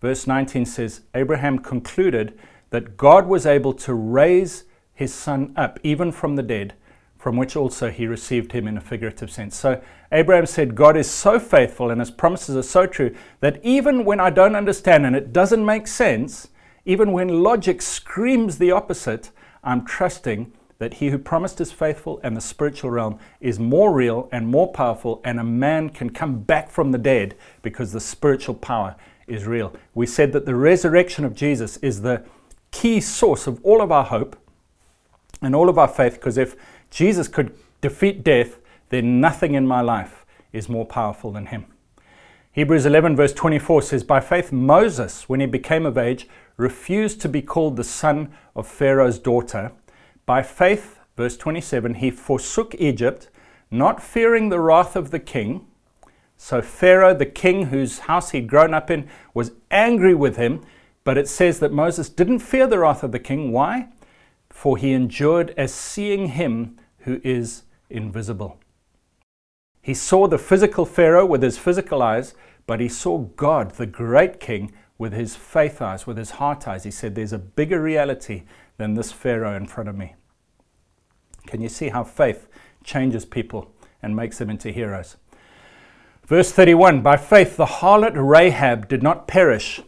Verse 0.00 0.26
19 0.26 0.66
says, 0.66 1.02
Abraham 1.14 1.58
concluded 1.60 2.36
that 2.70 2.96
God 2.96 3.26
was 3.26 3.46
able 3.46 3.74
to 3.74 3.94
raise 3.94 4.64
his 4.94 5.14
son 5.14 5.52
up, 5.56 5.78
even 5.84 6.10
from 6.10 6.34
the 6.34 6.42
dead, 6.42 6.74
from 7.22 7.36
which 7.36 7.54
also 7.54 7.88
he 7.88 8.08
received 8.08 8.50
him 8.50 8.66
in 8.66 8.76
a 8.76 8.80
figurative 8.80 9.30
sense. 9.30 9.56
So 9.56 9.80
Abraham 10.10 10.44
said, 10.44 10.74
God 10.74 10.96
is 10.96 11.08
so 11.08 11.38
faithful 11.38 11.88
and 11.88 12.00
his 12.00 12.10
promises 12.10 12.56
are 12.56 12.64
so 12.64 12.84
true 12.84 13.14
that 13.38 13.64
even 13.64 14.04
when 14.04 14.18
I 14.18 14.28
don't 14.28 14.56
understand 14.56 15.06
and 15.06 15.14
it 15.14 15.32
doesn't 15.32 15.64
make 15.64 15.86
sense, 15.86 16.48
even 16.84 17.12
when 17.12 17.44
logic 17.44 17.80
screams 17.80 18.58
the 18.58 18.72
opposite, 18.72 19.30
I'm 19.62 19.86
trusting 19.86 20.52
that 20.80 20.94
he 20.94 21.10
who 21.10 21.18
promised 21.18 21.60
is 21.60 21.70
faithful 21.70 22.18
and 22.24 22.36
the 22.36 22.40
spiritual 22.40 22.90
realm 22.90 23.20
is 23.40 23.60
more 23.60 23.92
real 23.92 24.28
and 24.32 24.48
more 24.48 24.72
powerful, 24.72 25.20
and 25.24 25.38
a 25.38 25.44
man 25.44 25.90
can 25.90 26.10
come 26.10 26.40
back 26.40 26.70
from 26.70 26.90
the 26.90 26.98
dead 26.98 27.36
because 27.62 27.92
the 27.92 28.00
spiritual 28.00 28.56
power 28.56 28.96
is 29.28 29.46
real. 29.46 29.72
We 29.94 30.06
said 30.06 30.32
that 30.32 30.44
the 30.44 30.56
resurrection 30.56 31.24
of 31.24 31.36
Jesus 31.36 31.76
is 31.76 32.02
the 32.02 32.24
key 32.72 33.00
source 33.00 33.46
of 33.46 33.64
all 33.64 33.80
of 33.80 33.92
our 33.92 34.06
hope 34.06 34.36
and 35.42 35.54
all 35.54 35.68
of 35.68 35.78
our 35.78 35.88
faith 35.88 36.14
because 36.14 36.38
if 36.38 36.56
Jesus 36.92 37.26
could 37.26 37.56
defeat 37.80 38.22
death, 38.22 38.58
then 38.90 39.18
nothing 39.18 39.54
in 39.54 39.66
my 39.66 39.80
life 39.80 40.26
is 40.52 40.68
more 40.68 40.84
powerful 40.84 41.32
than 41.32 41.46
him. 41.46 41.64
Hebrews 42.52 42.84
11, 42.84 43.16
verse 43.16 43.32
24 43.32 43.80
says, 43.80 44.04
By 44.04 44.20
faith, 44.20 44.52
Moses, 44.52 45.26
when 45.26 45.40
he 45.40 45.46
became 45.46 45.86
of 45.86 45.96
age, 45.96 46.28
refused 46.58 47.18
to 47.22 47.28
be 47.30 47.40
called 47.40 47.76
the 47.76 47.82
son 47.82 48.30
of 48.54 48.68
Pharaoh's 48.68 49.18
daughter. 49.18 49.72
By 50.26 50.42
faith, 50.42 50.98
verse 51.16 51.38
27, 51.38 51.94
he 51.94 52.10
forsook 52.10 52.74
Egypt, 52.74 53.30
not 53.70 54.02
fearing 54.02 54.50
the 54.50 54.60
wrath 54.60 54.94
of 54.94 55.10
the 55.10 55.18
king. 55.18 55.66
So 56.36 56.60
Pharaoh, 56.60 57.14
the 57.14 57.24
king 57.24 57.66
whose 57.66 58.00
house 58.00 58.32
he'd 58.32 58.48
grown 58.48 58.74
up 58.74 58.90
in, 58.90 59.08
was 59.32 59.52
angry 59.70 60.14
with 60.14 60.36
him. 60.36 60.62
But 61.04 61.16
it 61.16 61.28
says 61.28 61.58
that 61.60 61.72
Moses 61.72 62.10
didn't 62.10 62.40
fear 62.40 62.66
the 62.66 62.80
wrath 62.80 63.02
of 63.02 63.12
the 63.12 63.18
king. 63.18 63.50
Why? 63.50 63.88
For 64.50 64.76
he 64.76 64.92
endured 64.92 65.54
as 65.56 65.72
seeing 65.72 66.28
him 66.28 66.76
who 67.04 67.20
is 67.22 67.62
invisible. 67.90 68.58
He 69.80 69.94
saw 69.94 70.28
the 70.28 70.38
physical 70.38 70.86
Pharaoh 70.86 71.26
with 71.26 71.42
his 71.42 71.58
physical 71.58 72.02
eyes, 72.02 72.34
but 72.66 72.80
he 72.80 72.88
saw 72.88 73.18
God, 73.18 73.72
the 73.72 73.86
great 73.86 74.38
king, 74.38 74.72
with 74.98 75.12
his 75.12 75.34
faith 75.34 75.82
eyes, 75.82 76.06
with 76.06 76.16
his 76.16 76.32
heart 76.32 76.68
eyes. 76.68 76.84
He 76.84 76.90
said, 76.92 77.14
There's 77.14 77.32
a 77.32 77.38
bigger 77.38 77.82
reality 77.82 78.44
than 78.76 78.94
this 78.94 79.10
Pharaoh 79.10 79.56
in 79.56 79.66
front 79.66 79.88
of 79.88 79.96
me. 79.96 80.14
Can 81.46 81.60
you 81.60 81.68
see 81.68 81.88
how 81.88 82.04
faith 82.04 82.48
changes 82.84 83.24
people 83.24 83.72
and 84.00 84.14
makes 84.14 84.38
them 84.38 84.48
into 84.48 84.70
heroes? 84.70 85.16
Verse 86.26 86.52
31 86.52 87.02
By 87.02 87.16
faith, 87.16 87.56
the 87.56 87.66
harlot 87.66 88.12
Rahab 88.14 88.88
did 88.88 89.02
not 89.02 89.26
perish 89.26 89.80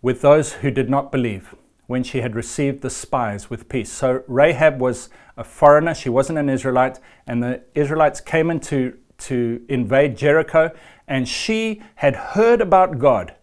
with 0.00 0.20
those 0.20 0.54
who 0.54 0.72
did 0.72 0.90
not 0.90 1.12
believe 1.12 1.54
when 1.92 2.02
she 2.02 2.22
had 2.22 2.34
received 2.34 2.80
the 2.80 2.88
spies 2.88 3.50
with 3.50 3.68
peace. 3.68 3.92
So 3.92 4.24
Rahab 4.26 4.80
was 4.80 5.10
a 5.36 5.44
foreigner, 5.44 5.94
she 5.94 6.08
wasn't 6.08 6.38
an 6.38 6.48
Israelite, 6.48 6.98
and 7.26 7.42
the 7.42 7.64
Israelites 7.74 8.18
came 8.18 8.50
in 8.50 8.60
to, 8.60 8.96
to 9.18 9.62
invade 9.68 10.16
Jericho, 10.16 10.70
and 11.06 11.28
she 11.28 11.82
had 11.96 12.16
heard 12.16 12.62
about 12.62 12.98
God. 12.98 13.34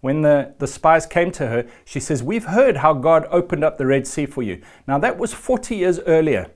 When 0.00 0.22
the, 0.22 0.54
the 0.58 0.66
spies 0.66 1.04
came 1.04 1.30
to 1.32 1.46
her, 1.48 1.66
she 1.84 2.00
says, 2.00 2.22
We've 2.22 2.46
heard 2.46 2.78
how 2.78 2.94
God 2.94 3.26
opened 3.30 3.64
up 3.64 3.76
the 3.76 3.84
Red 3.84 4.06
Sea 4.06 4.24
for 4.24 4.42
you. 4.42 4.62
Now, 4.88 4.98
that 4.98 5.18
was 5.18 5.34
40 5.34 5.76
years 5.76 6.00
earlier. 6.06 6.50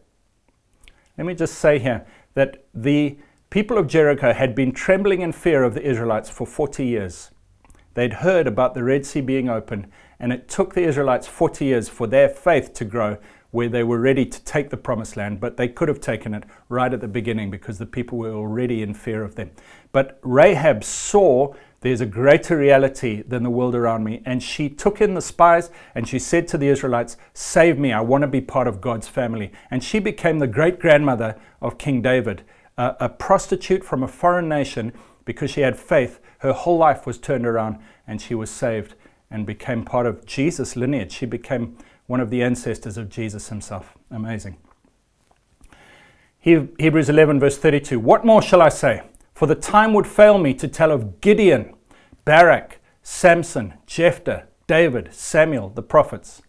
Let 1.19 1.27
me 1.27 1.35
just 1.35 1.57
say 1.57 1.79
here 1.79 2.07
that 2.33 2.65
the 2.73 3.19
people 3.51 3.77
of 3.77 3.87
Jericho 3.87 4.33
had 4.33 4.55
been 4.55 4.73
trembling 4.73 5.21
in 5.21 5.33
fear 5.33 5.63
of 5.63 5.75
the 5.75 5.87
Israelites 5.87 6.31
for 6.31 6.47
40 6.47 6.87
years. 6.87 7.33
They'd 7.93 8.15
heard 8.15 8.47
about 8.47 8.73
the 8.73 8.83
Red 8.83 9.05
Sea 9.05 9.21
being 9.21 9.51
open, 9.51 9.93
and 10.21 10.33
it 10.33 10.49
took 10.49 10.75
the 10.75 10.83
Israelites 10.83 11.27
40 11.27 11.65
years 11.65 11.89
for 11.89 12.07
their 12.07 12.29
faith 12.29 12.75
to 12.75 12.85
grow 12.85 13.17
where 13.51 13.69
they 13.69 13.83
were 13.83 13.99
ready 13.99 14.25
to 14.25 14.45
take 14.45 14.71
the 14.71 14.77
promised 14.77 15.17
land, 15.17 15.41
but 15.41 15.57
they 15.57 15.67
could 15.67 15.89
have 15.89 16.01
taken 16.01 16.35
it 16.35 16.45
right 16.69 16.93
at 16.93 17.01
the 17.01 17.09
beginning 17.09 17.51
because 17.51 17.79
the 17.79 17.87
people 17.87 18.17
were 18.19 18.33
already 18.33 18.83
in 18.83 18.95
fear 18.95 19.25
of 19.25 19.35
them. 19.35 19.51
But 19.93 20.21
Rahab 20.23 20.85
saw 20.85 21.55
there's 21.81 22.01
a 22.01 22.07
greater 22.07 22.59
reality 22.59 23.23
than 23.23 23.43
the 23.43 23.51
world 23.51 23.75
around 23.75 24.05
me, 24.05 24.23
and 24.25 24.43
she 24.43 24.69
took 24.69 25.01
in 25.01 25.15
the 25.15 25.23
spies 25.23 25.71
and 25.95 26.07
she 26.07 26.19
said 26.19 26.47
to 26.49 26.59
the 26.59 26.69
Israelites, 26.69 27.17
Save 27.33 27.79
me, 27.79 27.93
I 27.93 28.03
want 28.03 28.23
to 28.23 28.29
be 28.29 28.43
part 28.43 28.69
of 28.69 28.81
God's 28.81 29.09
family. 29.09 29.51
And 29.71 29.83
she 29.83 29.99
became 29.99 30.39
the 30.39 30.47
great 30.47 30.79
grandmother 30.79 31.41
of 31.61 31.79
King 31.79 32.03
David, 32.03 32.43
a, 32.77 32.97
a 33.01 33.09
prostitute 33.09 33.83
from 33.83 34.03
a 34.03 34.09
foreign 34.09 34.49
nation 34.49 34.93
because 35.25 35.51
she 35.51 35.63
had 35.63 35.79
faith. 35.79 36.21
Her 36.39 36.53
whole 36.53 36.77
life 36.77 37.07
was 37.07 37.19
turned 37.19 37.47
around 37.47 37.79
and 38.07 38.21
she 38.21 38.35
was 38.35 38.51
saved 38.51 38.95
and 39.31 39.47
became 39.47 39.85
part 39.85 40.07
of 40.07 40.27
Jesus' 40.27 40.77
lineage. 40.77 41.13
She 41.13 41.27
became 41.27 41.77
one 42.07 42.21
of 42.21 42.31
the 42.31 42.43
ancestors 42.43 42.97
of 42.97 43.09
Jesus 43.09 43.49
himself. 43.49 43.97
Amazing. 44.11 44.57
Hebrews 46.41 47.09
11, 47.09 47.39
verse 47.39 47.59
32. 47.59 48.01
What 48.01 48.25
more 48.25 48.43
shall 48.43 48.63
I 48.63 48.71
say? 48.71 49.03
For 49.35 49.47
the 49.47 49.55
time 49.55 49.93
would 49.95 50.07
fail 50.07 50.39
me 50.39 50.55
to 50.55 50.69
tell 50.69 50.91
of 50.91 51.21
Gideon, 51.21 51.75
Barak, 52.25 52.81
Samson, 53.03 53.75
Jephthah, 53.87 54.45
David, 54.67 55.11
Samuel, 55.13 55.69
the 55.71 55.83
prophets. 55.83 56.43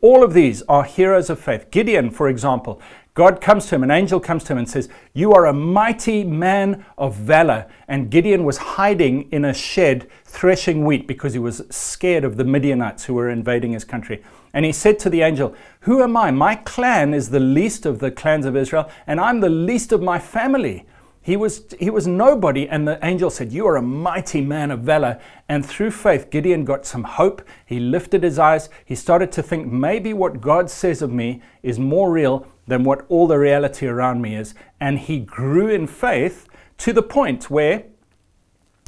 All 0.00 0.22
of 0.22 0.34
these 0.34 0.62
are 0.62 0.84
heroes 0.84 1.30
of 1.30 1.40
faith. 1.40 1.70
Gideon, 1.70 2.10
for 2.10 2.28
example, 2.28 2.80
God 3.16 3.40
comes 3.40 3.64
to 3.66 3.74
him, 3.74 3.82
an 3.82 3.90
angel 3.90 4.20
comes 4.20 4.44
to 4.44 4.52
him 4.52 4.58
and 4.58 4.68
says, 4.68 4.90
You 5.14 5.32
are 5.32 5.46
a 5.46 5.52
mighty 5.54 6.22
man 6.22 6.84
of 6.98 7.16
valor. 7.16 7.66
And 7.88 8.10
Gideon 8.10 8.44
was 8.44 8.58
hiding 8.58 9.32
in 9.32 9.42
a 9.42 9.54
shed 9.54 10.06
threshing 10.26 10.84
wheat 10.84 11.06
because 11.06 11.32
he 11.32 11.38
was 11.38 11.62
scared 11.70 12.24
of 12.24 12.36
the 12.36 12.44
Midianites 12.44 13.06
who 13.06 13.14
were 13.14 13.30
invading 13.30 13.72
his 13.72 13.84
country. 13.84 14.22
And 14.52 14.66
he 14.66 14.72
said 14.72 14.98
to 14.98 15.08
the 15.08 15.22
angel, 15.22 15.54
Who 15.80 16.02
am 16.02 16.14
I? 16.14 16.30
My 16.30 16.56
clan 16.56 17.14
is 17.14 17.30
the 17.30 17.40
least 17.40 17.86
of 17.86 18.00
the 18.00 18.10
clans 18.10 18.44
of 18.44 18.54
Israel, 18.54 18.90
and 19.06 19.18
I'm 19.18 19.40
the 19.40 19.48
least 19.48 19.92
of 19.92 20.02
my 20.02 20.18
family. 20.18 20.84
He 21.22 21.38
was, 21.38 21.74
he 21.80 21.88
was 21.88 22.06
nobody, 22.06 22.68
and 22.68 22.86
the 22.86 23.04
angel 23.04 23.30
said, 23.30 23.50
You 23.50 23.66
are 23.66 23.76
a 23.76 23.82
mighty 23.82 24.42
man 24.42 24.70
of 24.70 24.80
valor. 24.80 25.18
And 25.48 25.64
through 25.64 25.92
faith, 25.92 26.28
Gideon 26.30 26.66
got 26.66 26.84
some 26.84 27.04
hope. 27.04 27.40
He 27.64 27.80
lifted 27.80 28.22
his 28.22 28.38
eyes. 28.38 28.68
He 28.84 28.94
started 28.94 29.32
to 29.32 29.42
think, 29.42 29.72
Maybe 29.72 30.12
what 30.12 30.42
God 30.42 30.68
says 30.68 31.00
of 31.00 31.10
me 31.10 31.40
is 31.62 31.78
more 31.78 32.12
real 32.12 32.46
than 32.66 32.84
what 32.84 33.06
all 33.08 33.26
the 33.26 33.38
reality 33.38 33.86
around 33.86 34.20
me 34.20 34.36
is. 34.36 34.54
And 34.80 34.98
he 34.98 35.20
grew 35.20 35.68
in 35.68 35.86
faith 35.86 36.48
to 36.78 36.92
the 36.92 37.02
point 37.02 37.50
where 37.50 37.84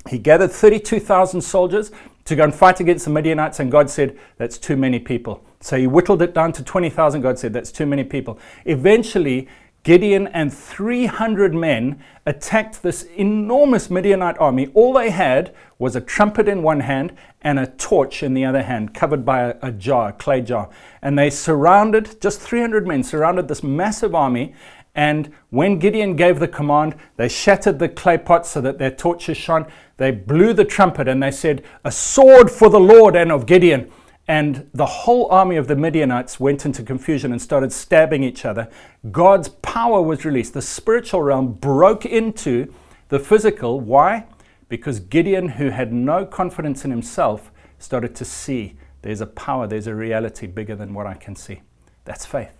he 0.08 0.18
gathered 0.18 0.52
32,000 0.52 1.40
soldiers 1.40 1.90
to 2.24 2.36
go 2.36 2.44
and 2.44 2.54
fight 2.54 2.78
against 2.78 3.06
the 3.06 3.10
Midianites, 3.10 3.58
and 3.58 3.72
God 3.72 3.88
said, 3.88 4.18
That's 4.36 4.58
too 4.58 4.76
many 4.76 4.98
people. 4.98 5.42
So 5.60 5.78
he 5.78 5.86
whittled 5.86 6.20
it 6.20 6.34
down 6.34 6.52
to 6.52 6.62
20,000. 6.62 7.22
God 7.22 7.38
said, 7.38 7.54
That's 7.54 7.72
too 7.72 7.86
many 7.86 8.04
people. 8.04 8.38
Eventually, 8.66 9.48
Gideon 9.84 10.26
and 10.28 10.52
300 10.52 11.54
men 11.54 12.02
attacked 12.26 12.82
this 12.82 13.04
enormous 13.16 13.88
Midianite 13.88 14.38
army. 14.38 14.68
All 14.74 14.92
they 14.92 15.10
had 15.10 15.54
was 15.78 15.96
a 15.96 16.00
trumpet 16.00 16.48
in 16.48 16.62
one 16.62 16.80
hand 16.80 17.16
and 17.40 17.58
a 17.58 17.66
torch 17.66 18.22
in 18.22 18.34
the 18.34 18.44
other 18.44 18.62
hand, 18.62 18.92
covered 18.92 19.24
by 19.24 19.42
a, 19.42 19.56
a, 19.62 19.72
jar, 19.72 20.10
a 20.10 20.12
clay 20.12 20.42
jar. 20.42 20.68
And 21.00 21.18
they 21.18 21.30
surrounded, 21.30 22.20
just 22.20 22.40
300 22.40 22.86
men 22.86 23.02
surrounded 23.02 23.48
this 23.48 23.62
massive 23.62 24.14
army. 24.14 24.54
And 24.94 25.32
when 25.50 25.78
Gideon 25.78 26.16
gave 26.16 26.40
the 26.40 26.48
command, 26.48 26.96
they 27.16 27.28
shattered 27.28 27.78
the 27.78 27.88
clay 27.88 28.18
pots 28.18 28.50
so 28.50 28.60
that 28.60 28.78
their 28.78 28.90
torches 28.90 29.36
shone. 29.36 29.66
They 29.96 30.10
blew 30.10 30.52
the 30.52 30.64
trumpet 30.64 31.06
and 31.06 31.22
they 31.22 31.30
said, 31.30 31.62
A 31.84 31.92
sword 31.92 32.50
for 32.50 32.68
the 32.68 32.80
Lord 32.80 33.14
and 33.14 33.30
of 33.30 33.46
Gideon. 33.46 33.90
And 34.28 34.68
the 34.74 34.84
whole 34.84 35.26
army 35.30 35.56
of 35.56 35.68
the 35.68 35.74
Midianites 35.74 36.38
went 36.38 36.66
into 36.66 36.82
confusion 36.82 37.32
and 37.32 37.40
started 37.40 37.72
stabbing 37.72 38.22
each 38.22 38.44
other. 38.44 38.68
God's 39.10 39.48
power 39.48 40.02
was 40.02 40.26
released. 40.26 40.52
The 40.52 40.60
spiritual 40.60 41.22
realm 41.22 41.54
broke 41.54 42.04
into 42.04 42.72
the 43.08 43.18
physical. 43.18 43.80
Why? 43.80 44.26
Because 44.68 45.00
Gideon, 45.00 45.48
who 45.48 45.70
had 45.70 45.94
no 45.94 46.26
confidence 46.26 46.84
in 46.84 46.90
himself, 46.90 47.50
started 47.78 48.14
to 48.16 48.24
see 48.26 48.76
there's 49.00 49.22
a 49.22 49.26
power, 49.26 49.66
there's 49.66 49.86
a 49.86 49.94
reality 49.94 50.46
bigger 50.46 50.76
than 50.76 50.92
what 50.92 51.06
I 51.06 51.14
can 51.14 51.34
see. 51.34 51.62
That's 52.04 52.26
faith. 52.26 52.52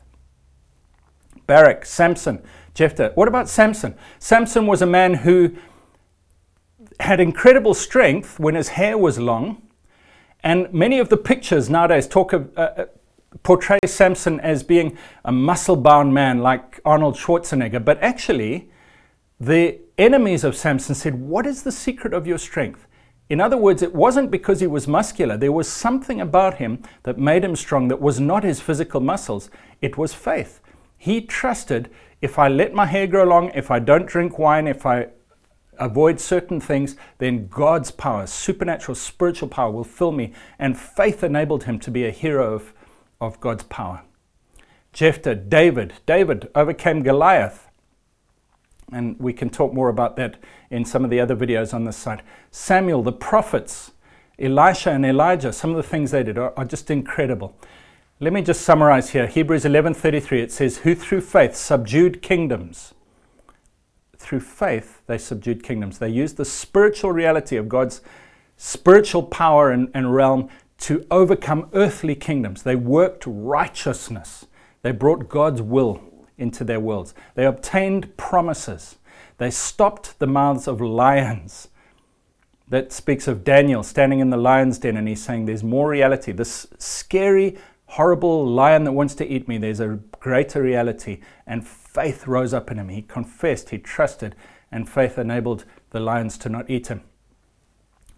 Barak, 1.47 1.85
Samson, 1.85 2.43
Jephthah. 2.73 3.13
What 3.15 3.29
about 3.29 3.47
Samson? 3.47 3.95
Samson 4.19 4.67
was 4.67 4.81
a 4.81 4.87
man 4.87 5.15
who 5.15 5.55
had 7.01 7.21
incredible 7.21 7.75
strength 7.75 8.41
when 8.41 8.55
his 8.55 8.69
hair 8.69 8.97
was 8.97 9.19
long 9.19 9.68
and 10.43 10.73
many 10.73 10.99
of 10.99 11.09
the 11.09 11.17
pictures 11.17 11.69
nowadays 11.69 12.07
talk 12.07 12.33
of, 12.33 12.57
uh, 12.57 12.61
uh 12.61 12.85
portray 13.43 13.79
Samson 13.85 14.41
as 14.41 14.63
being 14.63 14.97
a 15.25 15.33
muscle 15.33 15.77
bound 15.77 16.15
man 16.15 16.39
like 16.39 16.81
Arnold 16.85 17.15
Schwarzenegger. 17.17 17.85
But 17.85 18.03
actually, 18.03 18.71
the 19.39 19.79
enemies 19.97 20.45
of 20.45 20.57
Samson 20.57 20.95
said, 20.95 21.15
What 21.21 21.47
is 21.47 21.63
the 21.63 21.73
secret 21.73 22.15
of 22.15 22.27
your 22.27 22.39
strength? 22.39 22.87
In 23.29 23.41
other 23.41 23.59
words, 23.59 23.83
it 23.83 23.95
wasn't 23.95 24.31
because 24.31 24.61
he 24.61 24.67
was 24.67 24.89
muscular. 24.89 25.37
There 25.37 25.53
was 25.53 25.69
something 25.69 26.21
about 26.21 26.55
him 26.55 26.83
that 27.03 27.19
made 27.19 27.45
him 27.45 27.57
strong 27.57 27.89
that 27.89 28.01
was 28.01 28.19
not 28.19 28.43
his 28.43 28.61
physical 28.61 29.01
muscles. 29.01 29.51
It 29.83 29.99
was 29.99 30.15
faith. 30.15 30.61
He 30.97 31.21
trusted 31.21 31.91
if 32.23 32.39
I 32.39 32.49
let 32.49 32.73
my 32.73 32.87
hair 32.87 33.07
grow 33.07 33.25
long, 33.25 33.51
if 33.55 33.71
I 33.71 33.79
don't 33.79 34.07
drink 34.07 34.39
wine, 34.39 34.67
if 34.67 34.87
I 34.87 35.09
avoid 35.79 36.21
certain 36.21 36.61
things, 36.61 36.97
then 37.19 37.49
God's 37.49 37.91
power, 37.91 38.27
supernatural, 38.27 38.95
spiritual 38.95 39.49
power, 39.49 39.71
will 39.71 39.85
fill 39.85 40.13
me. 40.13 40.33
And 40.59 40.79
faith 40.79 41.23
enabled 41.23 41.65
him 41.65 41.79
to 41.81 41.91
be 41.91 42.05
a 42.05 42.11
hero 42.11 42.55
of, 42.55 42.73
of 43.21 43.41
God's 43.41 43.65
power. 43.65 44.03
Jephthah, 44.93 45.35
David. 45.35 45.95
David 46.07 46.49
overcame 46.55 47.03
Goliath. 47.03 47.69
And 48.91 49.19
we 49.19 49.33
can 49.33 49.51
talk 49.51 49.73
more 49.73 49.89
about 49.89 50.17
that 50.17 50.37
in 50.71 50.85
some 50.85 51.05
of 51.05 51.11
the 51.11 51.21
other 51.21 51.37
videos 51.37 51.75
on 51.75 51.85
this 51.85 51.97
site. 51.97 52.21
Samuel, 52.51 53.03
the 53.03 53.13
prophets, 53.13 53.93
Elisha 54.39 54.91
and 54.91 55.05
Elijah, 55.05 55.53
some 55.53 55.71
of 55.71 55.77
the 55.77 55.83
things 55.83 56.11
they 56.11 56.23
did 56.23 56.39
are, 56.39 56.53
are 56.57 56.65
just 56.65 56.91
incredible. 56.91 57.55
Let 58.21 58.33
me 58.33 58.43
just 58.43 58.63
summarize 58.63 59.11
here. 59.11 59.27
Hebrews 59.27 59.65
11:33 59.65 60.43
it 60.43 60.53
says 60.53 60.79
who 60.79 60.95
through 60.95 61.21
faith 61.21 61.55
subdued 61.55 62.23
kingdoms 62.23 62.95
through 64.19 64.41
faith, 64.41 65.01
they 65.07 65.19
subdued 65.19 65.63
kingdoms. 65.63 65.99
They 65.99 66.09
used 66.09 66.37
the 66.37 66.45
spiritual 66.45 67.13
reality 67.13 67.57
of 67.57 67.69
God's 67.69 68.01
spiritual 68.57 69.23
power 69.23 69.71
and, 69.71 69.91
and 69.95 70.15
realm 70.15 70.49
to 70.79 71.07
overcome 71.11 71.69
earthly 71.73 72.15
kingdoms. 72.15 72.63
They 72.63 72.77
worked 72.77 73.25
righteousness. 73.27 74.47
They 74.83 74.93
brought 74.93 75.29
God's 75.29 75.63
will 75.63 76.01
into 76.37 76.65
their 76.65 76.81
worlds. 76.81 77.15
They 77.35 77.47
obtained 77.47 78.17
promises. 78.17 78.97
They 79.39 79.51
stopped 79.51 80.19
the 80.19 80.27
mouths 80.27 80.69
of 80.69 80.81
lions. 80.81 81.69
That 82.69 82.93
speaks 82.93 83.27
of 83.27 83.45
Daniel 83.45 83.83
standing 83.83 84.21
in 84.21 84.31
the 84.31 84.37
lion's 84.37 84.79
den 84.79 84.97
and 84.97 85.09
he's 85.09 85.23
saying, 85.23 85.47
There's 85.47 85.65
more 85.65 85.89
reality. 85.89 86.33
This 86.33 86.67
scary, 86.79 87.57
horrible 87.87 88.47
lion 88.47 88.85
that 88.85 88.93
wants 88.93 89.15
to 89.17 89.27
eat 89.27 89.49
me, 89.49 89.57
there's 89.59 89.81
a 89.81 89.99
greater 90.21 90.63
reality. 90.63 91.21
And 91.47 91.67
faith 91.67 92.27
rose 92.27 92.55
up 92.55 92.71
in 92.71 92.79
him. 92.79 92.89
He 92.89 93.03
confessed, 93.03 93.71
he 93.71 93.79
trusted, 93.79 94.35
and 94.71 94.89
faith 94.89 95.19
enabled 95.19 95.65
the 95.91 96.01
lions 96.01 96.39
to 96.39 96.49
not 96.49 96.69
eat 96.69 96.89
him. 96.89 97.03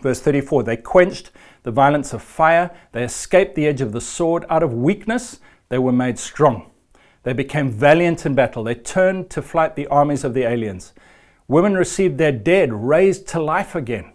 Verse 0.00 0.20
34 0.20 0.62
They 0.62 0.76
quenched 0.76 1.30
the 1.62 1.70
violence 1.70 2.12
of 2.12 2.22
fire, 2.22 2.70
they 2.92 3.04
escaped 3.04 3.54
the 3.54 3.66
edge 3.66 3.80
of 3.80 3.92
the 3.92 4.00
sword. 4.00 4.44
Out 4.48 4.62
of 4.62 4.72
weakness, 4.72 5.40
they 5.68 5.78
were 5.78 5.92
made 5.92 6.18
strong. 6.18 6.70
They 7.22 7.32
became 7.32 7.70
valiant 7.70 8.24
in 8.24 8.34
battle. 8.34 8.64
They 8.64 8.74
turned 8.74 9.28
to 9.30 9.42
flight 9.42 9.76
the 9.76 9.86
armies 9.88 10.24
of 10.24 10.32
the 10.32 10.44
aliens. 10.44 10.94
Women 11.48 11.74
received 11.74 12.16
their 12.16 12.32
dead 12.32 12.72
raised 12.72 13.28
to 13.28 13.42
life 13.42 13.74
again. 13.74 14.12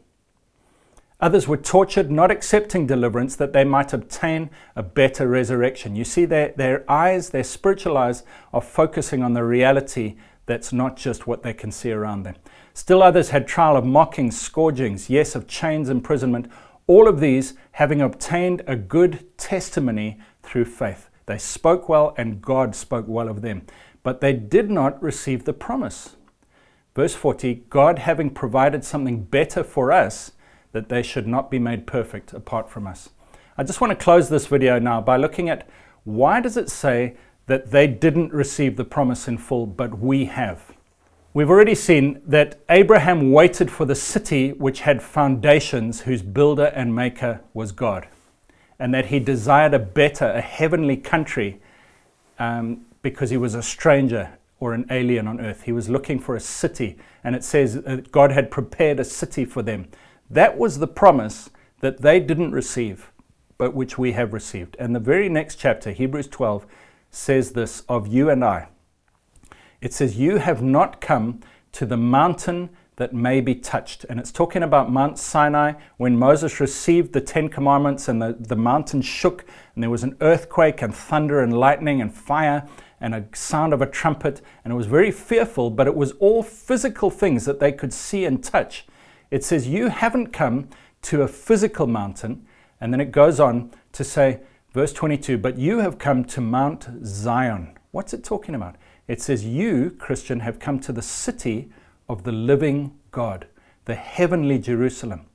Others 1.22 1.48
were 1.48 1.58
tortured, 1.58 2.12
not 2.12 2.30
accepting 2.30 2.86
deliverance 2.86 3.36
that 3.38 3.54
they 3.54 3.64
might 3.64 3.94
obtain 3.94 4.50
a 4.76 4.84
better 4.84 5.28
resurrection. 5.28 5.96
You 5.96 6.04
see, 6.04 6.26
their, 6.26 6.54
their 6.58 6.90
eyes, 6.92 7.30
their 7.30 7.44
spiritual 7.44 7.98
eyes, 7.98 8.24
are 8.54 8.62
focusing 8.62 9.24
on 9.24 9.34
the 9.34 9.44
reality 9.44 10.18
that's 10.46 10.74
not 10.74 10.98
just 10.98 11.26
what 11.26 11.42
they 11.42 11.54
can 11.54 11.72
see 11.72 11.92
around 11.92 12.24
them. 12.24 12.36
Still 12.74 13.02
others 13.02 13.30
had 13.30 13.48
trial 13.48 13.78
of 13.78 13.86
mockings, 13.86 14.40
scourgings, 14.40 15.10
yes, 15.10 15.36
of 15.36 15.48
chains, 15.48 15.90
imprisonment, 15.90 16.52
all 16.88 17.08
of 17.08 17.20
these 17.20 17.54
having 17.72 18.02
obtained 18.02 18.62
a 18.68 18.76
good 18.76 19.26
testimony 19.38 20.20
through 20.44 20.66
faith. 20.66 21.10
They 21.26 21.38
spoke 21.38 21.90
well, 21.90 22.14
and 22.18 22.42
God 22.42 22.76
spoke 22.76 23.06
well 23.08 23.30
of 23.30 23.42
them. 23.42 23.66
But 24.04 24.22
they 24.22 24.34
did 24.34 24.70
not 24.70 25.02
receive 25.02 25.46
the 25.46 25.54
promise. 25.54 26.18
Verse 26.94 27.16
40 27.16 27.66
God 27.70 28.00
having 28.00 28.30
provided 28.30 28.84
something 28.84 29.24
better 29.24 29.64
for 29.64 29.92
us, 29.92 30.34
that 30.76 30.90
they 30.90 31.02
should 31.02 31.26
not 31.26 31.50
be 31.50 31.58
made 31.58 31.88
perfect 31.88 32.34
apart 32.34 32.70
from 32.70 32.86
us. 32.86 33.10
I 33.58 33.64
just 33.64 33.80
want 33.80 33.92
to 33.92 34.04
close 34.04 34.28
this 34.28 34.46
video 34.46 34.78
now 34.78 35.00
by 35.00 35.16
looking 35.16 35.48
at 35.48 35.70
why 36.04 36.42
does 36.42 36.58
it 36.58 36.70
say 36.70 37.16
that 37.48 37.72
they 37.72 37.88
didn't 37.88 38.34
receive 38.34 38.76
the 38.76 38.84
promise 38.84 39.26
in 39.26 39.38
full, 39.38 39.68
but 39.68 40.00
we 40.00 40.26
have? 40.26 40.74
We've 41.34 41.50
already 41.50 41.76
seen 41.76 42.22
that 42.28 42.60
Abraham 42.70 43.32
waited 43.32 43.72
for 43.72 43.86
the 43.86 43.96
city 43.96 44.52
which 44.52 44.82
had 44.82 45.02
foundations, 45.02 46.02
whose 46.02 46.22
builder 46.22 46.66
and 46.76 46.94
maker 46.94 47.40
was 47.54 47.72
God, 47.72 48.10
and 48.78 48.94
that 48.94 49.06
he 49.06 49.20
desired 49.20 49.74
a 49.74 49.80
better, 49.80 50.26
a 50.26 50.42
heavenly 50.42 50.98
country 50.98 51.62
um, 52.38 52.86
because 53.02 53.30
he 53.30 53.38
was 53.38 53.56
a 53.56 53.64
stranger 53.64 54.38
or 54.60 54.74
an 54.74 54.86
alien 54.90 55.26
on 55.26 55.40
earth. 55.40 55.64
He 55.64 55.72
was 55.72 55.88
looking 55.88 56.20
for 56.20 56.36
a 56.36 56.42
city, 56.42 56.98
and 57.24 57.34
it 57.34 57.46
says 57.46 57.82
that 57.84 58.12
God 58.12 58.34
had 58.34 58.52
prepared 58.52 59.00
a 59.00 59.06
city 59.06 59.46
for 59.46 59.62
them. 59.62 59.88
That 60.30 60.58
was 60.58 60.80
the 60.80 60.88
promise 60.88 61.50
that 61.82 62.02
they 62.02 62.20
didn't 62.20 62.52
receive, 62.52 63.12
but 63.58 63.74
which 63.74 63.98
we 63.98 64.14
have 64.14 64.34
received. 64.34 64.76
And 64.80 64.96
the 64.96 65.00
very 65.00 65.30
next 65.30 65.56
chapter, 65.56 65.92
Hebrews 65.92 66.28
12, 66.28 66.66
says 67.12 67.52
this 67.52 67.84
of 67.88 68.08
you 68.08 68.30
and 68.30 68.44
I. 68.44 68.70
It 69.82 69.94
says, 69.94 70.18
You 70.18 70.38
have 70.38 70.62
not 70.62 71.00
come 71.00 71.42
to 71.74 71.86
the 71.86 71.98
mountain 71.98 72.70
that 72.96 73.14
may 73.14 73.42
be 73.42 73.56
touched. 73.56 74.06
And 74.06 74.20
it's 74.20 74.32
talking 74.32 74.64
about 74.64 74.92
Mount 74.92 75.20
Sinai 75.20 75.74
when 75.98 76.18
Moses 76.18 76.60
received 76.60 77.14
the 77.14 77.22
Ten 77.22 77.50
Commandments 77.50 78.08
and 78.08 78.22
the, 78.22 78.36
the 78.40 78.56
mountain 78.56 79.02
shook 79.02 79.46
and 79.74 79.84
there 79.84 79.90
was 79.90 80.04
an 80.04 80.16
earthquake 80.22 80.82
and 80.82 80.96
thunder 80.96 81.42
and 81.42 81.58
lightning 81.58 82.02
and 82.02 82.14
fire 82.14 82.68
and 83.02 83.14
a 83.14 83.26
sound 83.34 83.74
of 83.74 83.82
a 83.82 83.86
trumpet. 83.86 84.42
And 84.64 84.74
it 84.74 84.78
was 84.78 84.88
very 84.88 85.12
fearful, 85.12 85.70
but 85.70 85.88
it 85.88 85.96
was 85.96 86.14
all 86.14 86.42
physical 86.42 87.10
things 87.10 87.46
that 87.46 87.60
they 87.60 87.72
could 87.72 87.94
see 87.94 88.26
and 88.26 88.42
touch. 88.42 88.86
It 89.32 89.44
says, 89.44 89.68
You 89.68 89.90
haven't 89.90 90.34
come 90.34 90.70
to 91.04 91.22
a 91.22 91.28
physical 91.28 91.88
mountain. 91.88 92.46
And 92.82 92.94
then 92.94 93.02
it 93.02 93.12
goes 93.12 93.40
on 93.40 93.72
to 93.94 94.04
say, 94.04 94.42
verse 94.74 94.94
22, 94.94 95.38
But 95.38 95.58
you 95.58 95.80
have 95.80 95.98
come 95.98 96.26
to 96.26 96.42
Mount 96.42 96.88
Zion. 97.04 97.78
What's 97.92 98.14
it 98.14 98.24
talking 98.24 98.56
about? 98.56 98.76
It 99.08 99.22
says, 99.22 99.46
You, 99.46 99.92
Christian, 99.92 100.42
have 100.42 100.60
come 100.60 100.80
to 100.80 100.92
the 100.92 101.02
city 101.02 101.70
of 102.10 102.24
the 102.24 102.32
living 102.32 102.98
God, 103.12 103.48
the 103.86 103.96
heavenly 103.96 104.60
Jerusalem. 104.60 105.28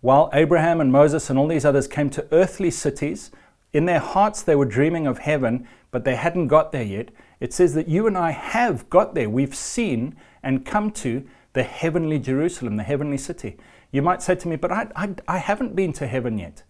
While 0.00 0.30
Abraham 0.32 0.80
and 0.80 0.90
Moses 0.90 1.28
and 1.28 1.38
all 1.38 1.48
these 1.48 1.64
others 1.64 1.86
came 1.86 2.10
to 2.10 2.26
earthly 2.32 2.70
cities, 2.70 3.30
in 3.72 3.84
their 3.84 4.00
hearts 4.00 4.42
they 4.42 4.56
were 4.56 4.64
dreaming 4.64 5.06
of 5.06 5.18
heaven, 5.18 5.68
but 5.90 6.04
they 6.04 6.16
hadn't 6.16 6.48
got 6.48 6.72
there 6.72 6.82
yet. 6.82 7.10
It 7.38 7.52
says 7.52 7.74
that 7.74 7.88
you 7.88 8.06
and 8.06 8.16
I 8.16 8.30
have 8.30 8.88
got 8.90 9.14
there. 9.14 9.30
We've 9.30 9.54
seen 9.54 10.16
and 10.42 10.64
come 10.64 10.90
to 10.92 11.26
the 11.52 11.62
heavenly 11.62 12.18
Jerusalem, 12.18 12.76
the 12.76 12.82
heavenly 12.82 13.18
city. 13.18 13.56
You 13.90 14.02
might 14.02 14.22
say 14.22 14.34
to 14.36 14.48
me, 14.48 14.56
but 14.56 14.70
I, 14.70 14.88
I, 14.94 15.14
I 15.26 15.38
haven't 15.38 15.74
been 15.74 15.92
to 15.94 16.06
heaven 16.06 16.38
yet. 16.38 16.62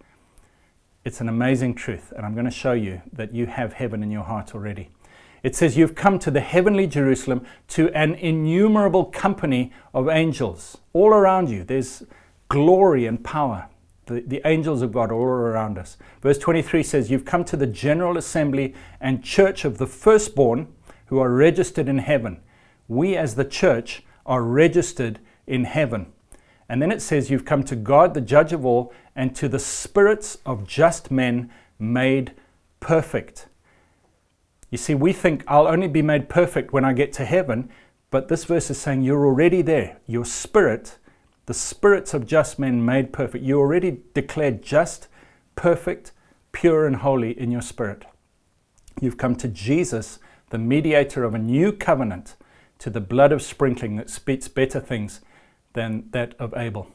It's 1.05 1.21
an 1.21 1.29
amazing 1.29 1.75
truth, 1.75 2.13
and 2.17 2.27
I'm 2.27 2.35
going 2.35 2.45
to 2.47 2.51
show 2.51 2.73
you 2.73 3.03
that 3.13 3.35
you 3.35 3.47
have 3.47 3.75
heaven 3.75 4.03
in 4.03 4.11
your 4.11 4.25
heart 4.25 4.55
already. 4.55 4.91
It 5.43 5.57
says, 5.57 5.77
You've 5.77 5.95
come 5.95 6.19
to 6.19 6.31
the 6.31 6.41
heavenly 6.41 6.87
Jerusalem, 6.87 7.47
to 7.69 7.89
an 7.91 8.15
innumerable 8.15 9.07
company 9.07 9.73
of 9.95 10.09
angels 10.09 10.79
all 10.93 11.09
around 11.09 11.49
you. 11.49 11.65
There's 11.65 12.03
glory 12.49 13.07
and 13.07 13.23
power. 13.23 13.69
The, 14.07 14.21
the 14.21 14.43
angels 14.45 14.83
of 14.83 14.93
God 14.93 15.11
all 15.11 15.23
around 15.23 15.79
us. 15.79 15.97
Verse 16.21 16.37
23 16.39 16.83
says, 16.83 17.11
You've 17.11 17.25
come 17.25 17.45
to 17.45 17.57
the 17.57 17.67
general 17.67 18.19
assembly 18.19 18.75
and 19.01 19.25
church 19.25 19.65
of 19.65 19.79
the 19.79 19.87
firstborn 19.87 20.69
who 21.07 21.19
are 21.19 21.31
registered 21.31 21.89
in 21.89 21.99
heaven. 21.99 22.41
We, 22.89 23.17
as 23.17 23.37
the 23.37 23.45
church, 23.45 24.05
are 24.27 24.43
registered 24.43 25.19
in 25.47 25.65
heaven. 25.65 26.13
And 26.69 26.81
then 26.81 26.93
it 26.93 27.03
says, 27.03 27.31
You've 27.31 27.45
come 27.45 27.65
to 27.65 27.77
God, 27.77 28.15
the 28.15 28.21
judge 28.21 28.53
of 28.53 28.65
all, 28.65 28.93
and 29.17 29.35
to 29.37 29.49
the 29.49 29.59
spirits 29.59 30.39
of 30.47 30.67
just 30.67 31.11
men 31.11 31.51
made 31.79 32.33
perfect. 32.79 33.49
You 34.71 34.79
see, 34.79 34.95
we 34.95 35.13
think 35.13 35.43
I'll 35.49 35.67
only 35.67 35.89
be 35.89 36.03
made 36.03 36.29
perfect 36.29 36.73
when 36.73 36.85
I 36.85 36.93
get 36.93 37.13
to 37.15 37.25
heaven, 37.25 37.69
but 38.11 38.29
this 38.29 38.45
verse 38.45 38.71
is 38.71 38.79
saying 38.79 39.03
you're 39.03 39.27
already 39.27 39.63
there. 39.63 39.99
Your 40.07 40.25
spirit, 40.25 40.97
the 41.47 41.55
spirits 41.55 42.15
of 42.15 42.27
just 42.27 42.59
men 42.59 42.85
made 42.85 43.13
perfect, 43.13 43.45
you're 43.45 43.59
already 43.59 43.99
declared 44.15 44.63
just, 44.63 45.09
perfect, 45.57 46.13
pure, 46.53 46.87
and 46.87 46.97
holy 46.97 47.39
in 47.39 47.51
your 47.51 47.63
spirit. 47.63 48.05
You've 49.01 49.17
come 49.17 49.35
to 49.37 49.49
Jesus, 49.49 50.21
the 50.51 50.59
mediator 50.59 51.25
of 51.25 51.35
a 51.35 51.39
new 51.39 51.73
covenant 51.73 52.37
to 52.81 52.91
the 52.91 53.01
blood 53.01 53.31
of 53.31 53.41
sprinkling 53.41 53.97
that 53.97 54.11
speaks 54.11 54.49
better 54.49 54.81
things 54.81 55.21
than 55.75 56.09
that 56.11 56.35
of 56.39 56.53
Abel. 56.57 56.89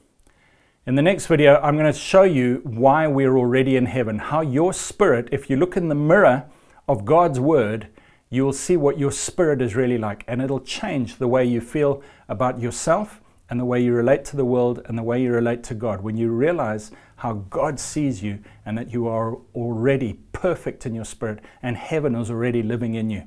In 0.85 0.95
the 0.95 1.01
next 1.01 1.27
video, 1.27 1.55
I'm 1.61 1.77
going 1.77 1.91
to 1.91 1.97
show 1.97 2.23
you 2.23 2.61
why 2.63 3.07
we're 3.07 3.37
already 3.37 3.75
in 3.75 3.85
heaven, 3.85 4.19
how 4.19 4.41
your 4.41 4.73
spirit, 4.73 5.29
if 5.31 5.49
you 5.49 5.55
look 5.55 5.77
in 5.77 5.89
the 5.89 5.95
mirror 5.95 6.45
of 6.87 7.05
God's 7.05 7.39
word, 7.39 7.87
you 8.29 8.43
will 8.43 8.53
see 8.53 8.77
what 8.77 8.99
your 8.99 9.11
spirit 9.11 9.61
is 9.61 9.75
really 9.75 9.97
like, 9.97 10.23
and 10.27 10.41
it'll 10.41 10.59
change 10.59 11.17
the 11.17 11.27
way 11.27 11.45
you 11.45 11.61
feel 11.61 12.03
about 12.27 12.59
yourself 12.59 13.21
and 13.49 13.59
the 13.59 13.65
way 13.65 13.81
you 13.81 13.93
relate 13.93 14.25
to 14.25 14.35
the 14.35 14.45
world 14.45 14.81
and 14.85 14.97
the 14.97 15.03
way 15.03 15.21
you 15.21 15.31
relate 15.31 15.63
to 15.63 15.75
God. 15.75 16.01
When 16.01 16.17
you 16.17 16.29
realize 16.29 16.91
how 17.17 17.33
God 17.49 17.79
sees 17.79 18.21
you 18.23 18.39
and 18.65 18.77
that 18.77 18.91
you 18.91 19.07
are 19.07 19.37
already 19.53 20.19
perfect 20.31 20.85
in 20.85 20.93
your 20.93 21.05
spirit 21.05 21.39
and 21.61 21.77
heaven 21.77 22.15
is 22.15 22.29
already 22.29 22.61
living 22.63 22.95
in 22.95 23.09
you. 23.09 23.23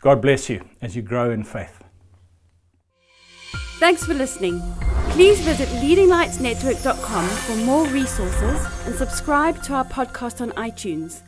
God 0.00 0.20
bless 0.20 0.50
you 0.50 0.64
as 0.80 0.96
you 0.96 1.02
grow 1.02 1.30
in 1.30 1.44
faith. 1.44 1.81
Thanks 3.82 4.04
for 4.04 4.14
listening. 4.14 4.62
Please 5.10 5.40
visit 5.40 5.68
leadinglightsnetwork.com 5.82 7.26
for 7.28 7.56
more 7.56 7.84
resources 7.88 8.86
and 8.86 8.94
subscribe 8.94 9.60
to 9.64 9.74
our 9.74 9.84
podcast 9.84 10.40
on 10.40 10.52
iTunes. 10.52 11.22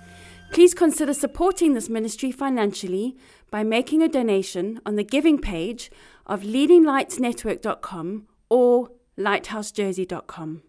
Please 0.52 0.72
consider 0.72 1.12
supporting 1.14 1.74
this 1.74 1.88
ministry 1.88 2.30
financially 2.30 3.16
by 3.50 3.64
making 3.64 4.02
a 4.02 4.08
donation 4.08 4.80
on 4.86 4.94
the 4.94 5.02
giving 5.02 5.40
page 5.40 5.90
of 6.26 6.42
leadinglightsnetwork.com 6.42 8.28
or 8.48 8.88
lighthousejersey.com. 9.18 10.62